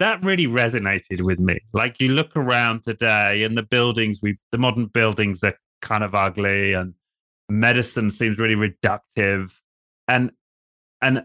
[0.00, 1.60] that really resonated with me.
[1.72, 6.14] Like you look around today and the buildings we the modern buildings are kind of
[6.14, 6.94] ugly and
[7.48, 9.52] medicine seems really reductive.
[10.08, 10.32] And
[11.00, 11.24] and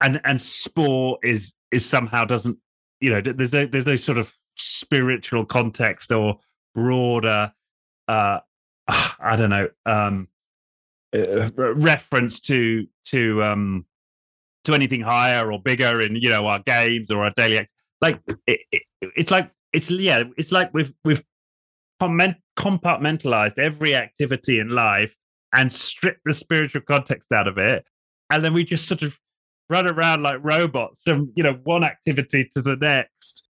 [0.00, 2.58] and and sport is is somehow doesn't
[3.00, 6.38] you know there's no there's no sort of spiritual context or
[6.74, 7.52] broader
[8.08, 8.38] uh
[8.88, 10.28] i don't know um
[11.14, 13.84] uh, reference to to um
[14.64, 17.64] to anything higher or bigger in you know our games or our daily
[18.00, 21.24] like it, it, it's like it's yeah it's like we've we've
[22.60, 25.16] compartmentalized every activity in life
[25.54, 27.88] and stripped the spiritual context out of it.
[28.30, 29.18] And then we just sort of
[29.68, 33.48] run around like robots from you know one activity to the next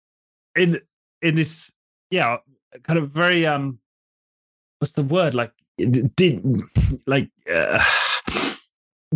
[0.55, 0.78] in
[1.22, 1.72] in this
[2.12, 2.38] yeah
[2.84, 3.80] kind of very um
[4.80, 5.34] what's the word?
[5.34, 6.62] Like did
[7.07, 7.84] like uh,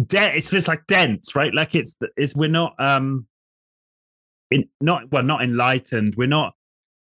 [0.08, 1.54] de- it's just like dense right?
[1.54, 3.28] Like it's it's we're not um
[4.50, 6.16] in not well not enlightened.
[6.16, 6.54] We're not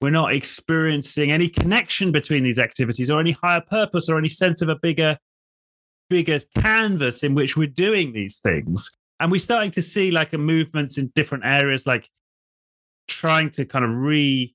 [0.05, 4.63] we're not experiencing any connection between these activities or any higher purpose or any sense
[4.63, 5.17] of a bigger
[6.11, 8.91] bigger canvas in which we're doing these things
[9.21, 12.09] and we're starting to see like a movements in different areas, like
[13.09, 14.55] trying to kind of re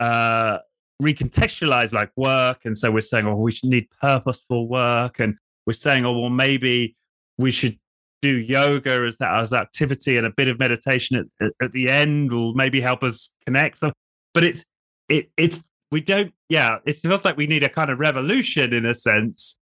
[0.00, 0.58] uh,
[1.02, 2.60] recontextualize like work.
[2.64, 5.36] And so we're saying, oh, we should need purposeful work, and
[5.66, 6.96] we're saying, oh, well, maybe
[7.38, 7.78] we should
[8.20, 12.30] do yoga as that as activity and a bit of meditation at, at the end
[12.30, 13.78] will maybe help us connect.
[13.78, 13.90] So,
[14.34, 14.64] but it's
[15.08, 18.86] it it's we don't yeah it feels like we need a kind of revolution in
[18.86, 19.58] a sense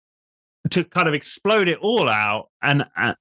[0.70, 3.14] to kind of explode it all out and uh,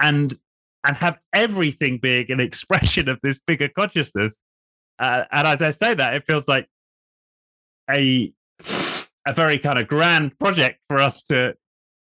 [0.00, 0.38] and
[0.84, 4.38] and have everything being an expression of this bigger consciousness.
[4.98, 6.68] Uh, and as I say that, it feels like
[7.90, 8.32] a
[9.26, 11.54] a very kind of grand project for us to,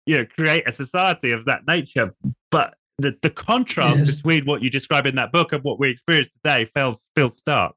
[0.05, 2.15] you know, create a society of that nature.
[2.51, 4.15] But the, the contrast yes.
[4.15, 7.75] between what you describe in that book and what we experience today feels feels stark.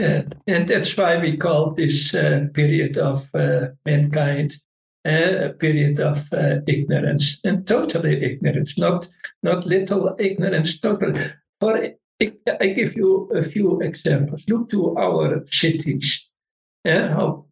[0.00, 4.56] Yeah, and that's why we call this uh, period of uh, mankind
[5.04, 9.08] a period of uh, ignorance and totally ignorance, not
[9.42, 11.12] not little ignorance, total.
[11.60, 11.90] For
[12.60, 14.44] I give you a few examples.
[14.48, 16.28] Look to our cities,
[16.86, 17.44] and how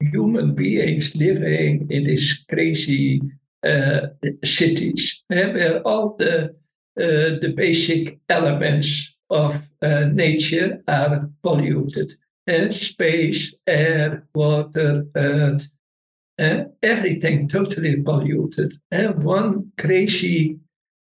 [0.00, 3.20] human beings living in these crazy
[3.66, 4.06] uh,
[4.44, 6.54] cities, where all the
[6.98, 12.14] uh, the basic elements of uh, nature are polluted.
[12.48, 15.68] uh, space, air, water, earth,
[16.38, 18.80] uh, everything totally polluted.
[18.90, 20.58] And one crazy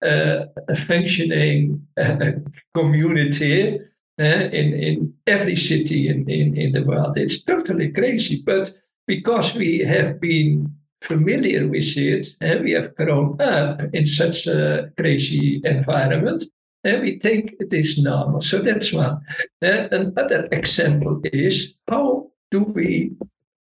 [0.04, 0.44] uh,
[0.76, 2.32] functioning uh,
[2.74, 3.78] community
[4.20, 7.16] uh, in, in every city in, in, in the world.
[7.16, 8.42] It's totally crazy.
[8.44, 8.74] But
[9.06, 14.46] because we have been familiar with it and uh, we have grown up in such
[14.46, 16.44] a crazy environment,
[16.84, 18.40] we think it is normal.
[18.40, 19.20] So that's one.
[19.62, 23.12] Uh, another example is how do we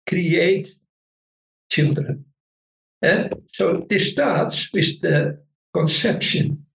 [0.08, 0.70] create
[1.70, 2.26] children?
[3.04, 5.40] Uh, so this starts with the
[5.74, 6.66] conception.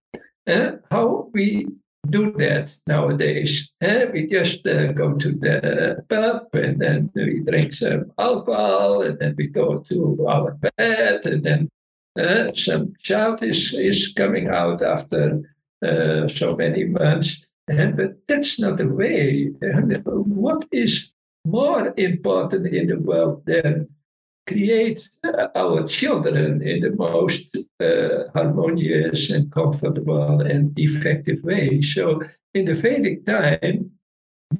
[0.89, 1.67] How we
[2.09, 3.69] do that nowadays.
[3.81, 9.35] We just uh, go to the pub and then we drink some alcohol and then
[9.37, 11.69] we go to our bed and then
[12.17, 15.41] uh, some child is, is coming out after
[15.81, 17.45] so many months.
[17.69, 19.51] And, but that's not the way.
[19.61, 21.11] And what is
[21.45, 23.87] more important in the world than
[24.47, 31.81] create uh, our children in the most uh, harmonious and comfortable and effective way.
[31.81, 32.21] So,
[32.53, 33.91] in the Vedic time,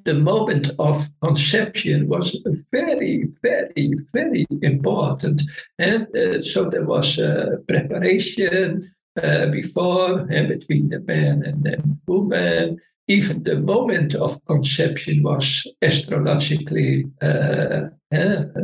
[0.03, 5.41] the moment of conception was very, very, very important.
[5.80, 11.77] And uh, so there was uh, preparation uh, before and between the man and the
[12.07, 12.77] woman.
[13.07, 17.88] Even the moment of conception was astrologically uh,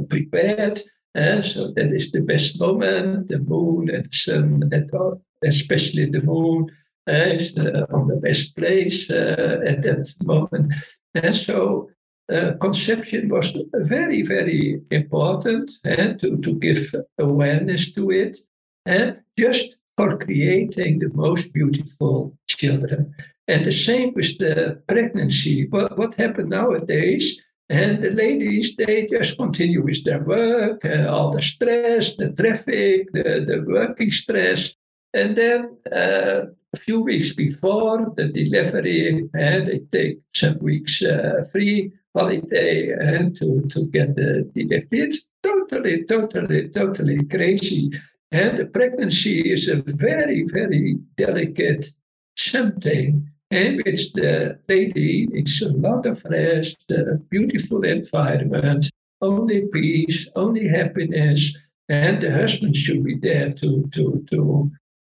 [0.10, 0.82] prepared.
[1.16, 3.30] Uh, so that is the best moment.
[3.30, 6.70] The moon and the especially the moon,
[7.08, 10.74] uh, is uh, on the best place uh, at that moment.
[11.14, 11.90] And so
[12.32, 18.40] uh, conception was very, very important uh, to, to give awareness to it,
[18.86, 23.14] and just for creating the most beautiful children.
[23.48, 25.68] And the same with the pregnancy.
[25.70, 27.42] What, what happened nowadays?
[27.70, 33.12] And the ladies, they just continue with their work, uh, all the stress, the traffic,
[33.14, 34.76] the, the working stress.
[35.14, 41.44] And then uh, a few weeks before the delivery, and they take some weeks uh,
[41.52, 45.00] free holiday and to, to get the delivery.
[45.08, 47.92] It's totally, totally, totally crazy.
[48.34, 51.90] And the pregnancy is a very, very delicate
[52.36, 58.90] something in which the lady needs a lot of rest, a beautiful environment,
[59.22, 61.56] only peace, only happiness,
[61.90, 64.72] and the husband should be there to to to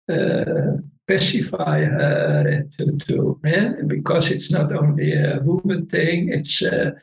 [0.08, 0.72] uh,
[1.06, 6.94] pacify her and to to and because it's not only a woman thing, it's a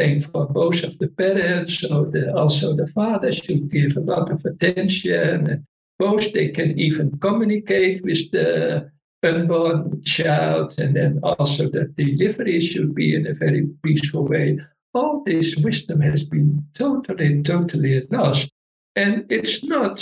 [0.00, 1.72] thing for both of the parents.
[1.80, 5.50] So the, also the father should give a lot of attention.
[5.50, 5.66] And
[5.98, 8.90] Both they can even communicate with the
[9.22, 14.58] unborn child, and then also the delivery should be in a very peaceful way.
[14.94, 18.50] All this wisdom has been totally, totally lost.
[18.96, 19.96] And it's not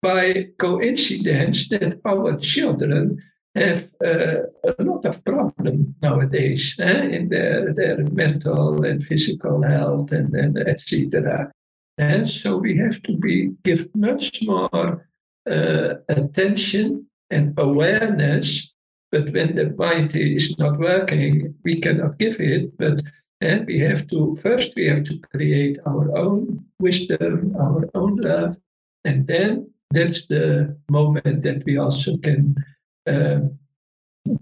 [0.00, 0.24] by
[0.58, 3.22] coincidence that our children
[3.54, 10.10] have uh, a lot of problems nowadays eh, in their, their mental and physical health
[10.12, 11.52] and, and etc.
[11.98, 15.08] And so we have to be give much more
[15.48, 18.72] uh, attention and awareness.
[19.12, 22.76] But when the mind is not working, we cannot give it.
[22.76, 23.02] But
[23.40, 28.16] and eh, we have to first we have to create our own wisdom, our own
[28.16, 28.56] love,
[29.04, 32.56] and then that's the moment that we also can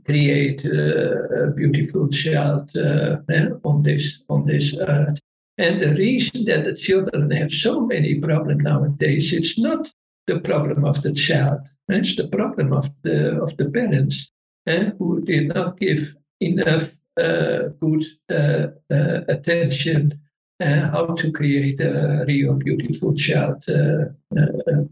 [0.06, 3.16] create uh, a beautiful child uh,
[3.64, 5.18] on this on this earth.
[5.58, 9.92] And the reason that the children have so many problems nowadays, it's not
[10.26, 11.60] the problem of the child.
[11.88, 14.30] It's the problem of the of the parents
[14.66, 20.18] eh, who did not give enough uh, good uh, uh, attention
[20.60, 23.64] how to create a real beautiful child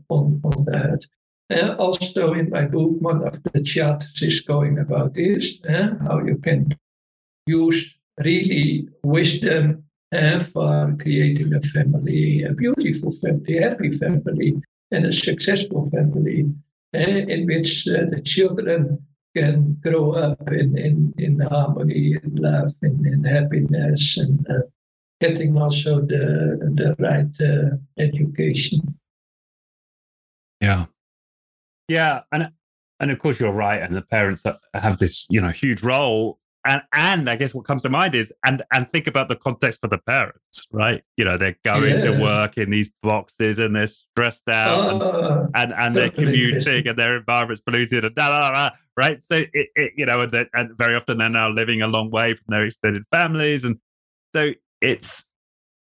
[0.08, 1.06] on, on earth.
[1.50, 6.22] Uh, also in my book, one of the chapters is going about this, uh, how
[6.24, 6.76] you can
[7.46, 9.82] use really wisdom
[10.12, 14.54] uh, for creating a family, a beautiful family, happy family,
[14.92, 16.46] and a successful family
[16.92, 18.98] in which uh, the children
[19.36, 24.58] can grow up in, in, in harmony and love and in happiness and uh,
[25.20, 28.98] getting also the, the right uh, education.
[30.60, 30.86] Yeah.
[31.90, 32.20] Yeah.
[32.32, 32.50] And,
[33.00, 33.82] and of course, you're right.
[33.82, 34.42] And the parents
[34.74, 38.32] have this, you know, huge role and and I guess what comes to mind is
[38.44, 41.02] and and think about the context for the parents, right?
[41.16, 42.10] You know, they're going yeah.
[42.10, 46.86] to work in these boxes and they're stressed out and, uh, and, and they're commuting
[46.86, 49.24] and their environment's polluted and da, da, da, right?
[49.24, 52.34] So it, it you know, and, and very often they're now living a long way
[52.34, 53.78] from their extended families, and
[54.34, 54.52] so
[54.82, 55.26] it's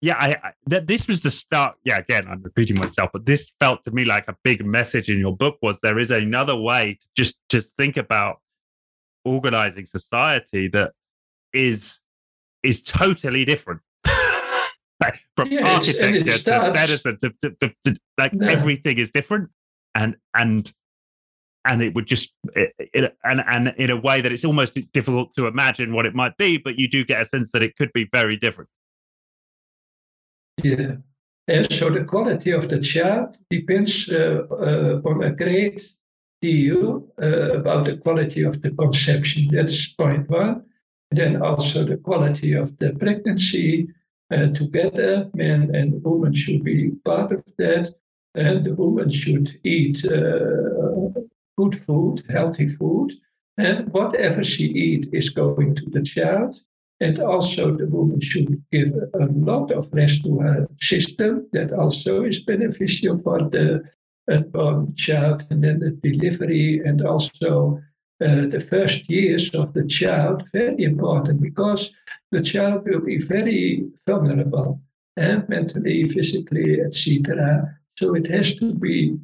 [0.04, 1.78] yeah, I, I that this was the start.
[1.86, 5.18] Yeah, again, I'm repeating myself, but this felt to me like a big message in
[5.18, 8.42] your book was there is another way to just just think about
[9.24, 10.92] organizing society that
[11.54, 12.02] is
[12.64, 13.80] is totally different.
[15.38, 19.50] from yeah, architecture to medicine to, to, to, to like everything is different
[19.96, 20.72] and and
[21.66, 25.34] and it would just it, it, and and in a way that it's almost difficult
[25.34, 27.92] to imagine what it might be but you do get a sense that it could
[27.92, 28.70] be very different
[30.62, 30.96] yeah.
[31.48, 35.84] And so the quality of the child depends uh, uh, on a great
[36.42, 39.50] deal uh, about the quality of the conception.
[39.52, 40.64] That's point one.
[41.12, 43.90] And then also the quality of the pregnancy
[44.56, 45.30] together.
[45.36, 47.94] Man and woman should be part of that.
[48.36, 50.02] And the woman should eat
[51.58, 53.14] good food, healthy food.
[53.58, 56.60] And whatever she eats is going to the child.
[57.04, 61.46] And also, the woman should give a lot of rest to her system.
[61.52, 63.84] That also is beneficial for the
[64.32, 67.82] unborn child, and then the delivery, and also
[68.22, 70.44] uh, the first years of the child.
[70.54, 71.92] Very important because
[72.32, 74.80] the child will be very vulnerable,
[75.18, 77.80] and mentally, physically, etc.
[78.00, 79.18] So it has to be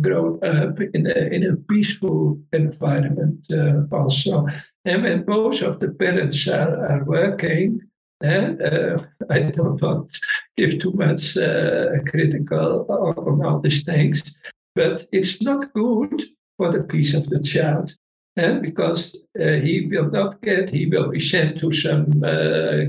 [0.00, 4.46] grown up in a, in a peaceful environment uh, also.
[4.84, 7.80] And when both of the parents are, are working,
[8.22, 8.98] and uh,
[9.30, 10.20] I don't want to
[10.56, 14.34] give too much uh, critical on all these things,
[14.74, 16.22] but it's not good
[16.56, 17.94] for the peace of the child.
[18.36, 22.88] And because uh, he will not get, he will be sent to some uh,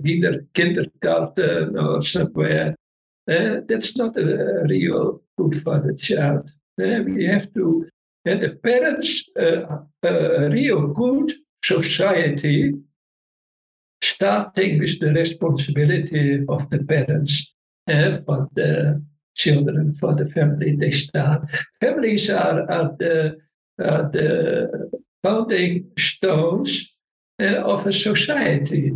[0.54, 2.76] kindergarten or somewhere.
[3.30, 6.50] Uh, that's not a real good for the child.
[6.82, 7.88] Uh, we have to,
[8.26, 11.32] and the parents, uh, uh, real good
[11.64, 12.74] society,
[14.02, 17.54] starting with the responsibility of the parents
[17.88, 19.04] and for the
[19.36, 21.44] children, for the family, they start.
[21.80, 23.38] Families are, are, the,
[23.80, 24.92] are the
[25.24, 26.94] founding stones
[27.42, 28.92] uh, of a society.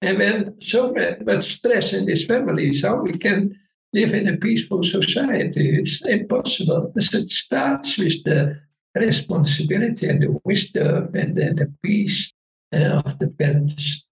[0.00, 0.94] And when so
[1.24, 3.56] much stress in these families, how we can
[3.92, 6.92] live in a peaceful society, it's impossible.
[6.96, 8.58] it starts with the
[8.94, 12.32] responsibility and the wisdom and the, the peace
[12.74, 14.04] uh, of the parents.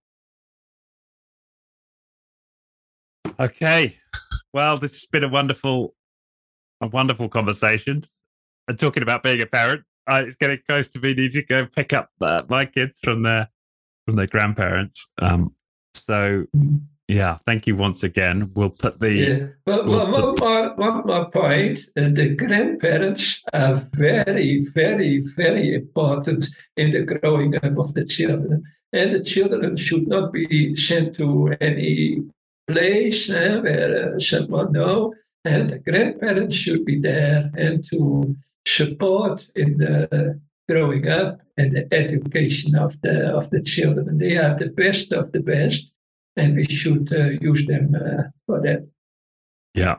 [3.38, 3.96] Okay.
[4.52, 5.94] Well, this has been a wonderful,
[6.80, 8.04] a wonderful conversation.
[8.68, 11.66] And talking about being a parent, uh, it's getting close to me needing to go
[11.66, 13.48] pick up uh, my kids from their
[14.06, 15.08] from their grandparents.
[15.22, 15.54] Um,
[15.94, 16.76] so mm-hmm.
[17.10, 18.52] Yeah, thank you once again.
[18.54, 19.12] We'll put the.
[19.12, 19.46] Yeah.
[19.66, 20.40] Well, we'll one, put...
[20.40, 21.80] more, one more point.
[21.96, 28.62] Uh, the grandparents are very, very, very important in the growing up of the children.
[28.92, 32.22] And the children should not be sent to any
[32.68, 35.12] place eh, where uh, someone know.
[35.44, 41.92] And the grandparents should be there and to support in the growing up and the
[41.92, 44.18] education of the of the children.
[44.18, 45.90] They are the best of the best
[46.36, 48.86] and we should uh, use them uh, for that.
[49.74, 49.96] Yeah.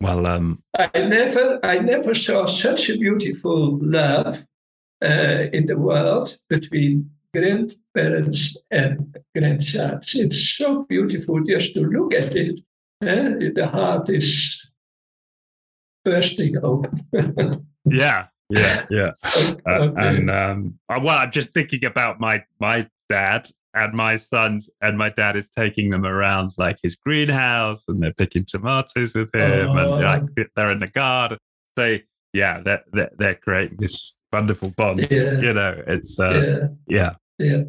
[0.00, 0.62] Well, um...
[0.78, 4.46] I never, I never saw such a beautiful love
[5.02, 10.14] uh, in the world between grandparents and grandsons.
[10.14, 12.60] It's so beautiful just to look at it.
[13.02, 13.50] Eh?
[13.54, 14.60] The heart is
[16.04, 17.06] bursting open.
[17.84, 19.12] yeah, yeah, yeah.
[19.48, 19.60] Okay.
[19.66, 24.96] Uh, and um, well, I'm just thinking about my my dad and my sons and
[24.96, 29.70] my dad is taking them around like his greenhouse and they're picking tomatoes with him
[29.70, 29.94] oh.
[29.94, 31.38] and like they're in the garden
[31.76, 31.96] so
[32.32, 35.40] yeah they're, they're, they're creating this wonderful bond yeah.
[35.40, 37.62] you know it's uh, yeah yeah, yeah.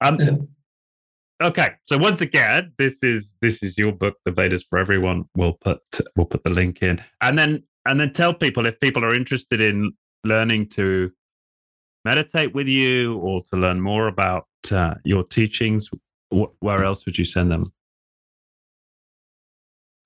[0.00, 1.46] Um, yeah.
[1.46, 5.58] okay so once again this is this is your book the vedas for everyone we'll
[5.60, 5.80] put
[6.16, 9.60] we'll put the link in and then and then tell people if people are interested
[9.60, 9.92] in
[10.24, 11.12] learning to
[12.04, 15.88] meditate with you or to learn more about uh, your teachings,
[16.34, 17.72] wh- where else would you send them?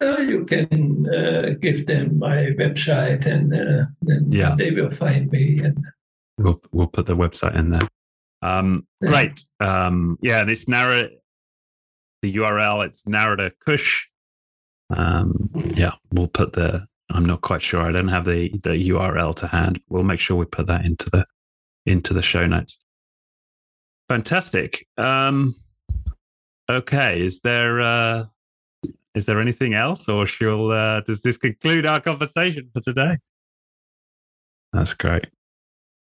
[0.02, 4.54] Uh, you can uh, give them my website and uh, then yeah.
[4.56, 5.58] they will find me.
[5.62, 5.82] And
[6.36, 7.88] we'll we'll put the website in there.
[8.42, 9.42] Um, great.
[9.60, 11.18] Um, yeah, this narrative,
[12.20, 14.06] the URL, it's Narada Kush.
[14.94, 16.86] Um, yeah, we'll put the.
[17.10, 17.80] I'm not quite sure.
[17.80, 19.80] I don't have the the URL to hand.
[19.88, 21.24] We'll make sure we put that into the
[21.86, 22.78] into the show notes.
[24.08, 24.86] Fantastic.
[24.98, 25.54] Um,
[26.70, 28.24] okay, is there uh,
[29.14, 33.18] is there anything else, or shall uh, does this conclude our conversation for today?
[34.72, 35.26] That's great.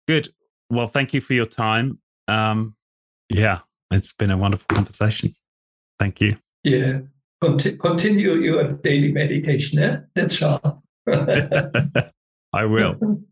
[0.08, 0.30] Good.
[0.70, 1.98] Well, thank you for your time.
[2.26, 2.74] Um,
[3.28, 3.60] yeah,
[3.90, 5.34] it's been a wonderful conversation.
[5.98, 6.38] Thank you.
[6.64, 7.00] Yeah.
[7.40, 9.82] Conti- continue your daily meditation.
[9.82, 10.00] Eh?
[10.14, 10.82] That's all.
[12.52, 13.22] I will.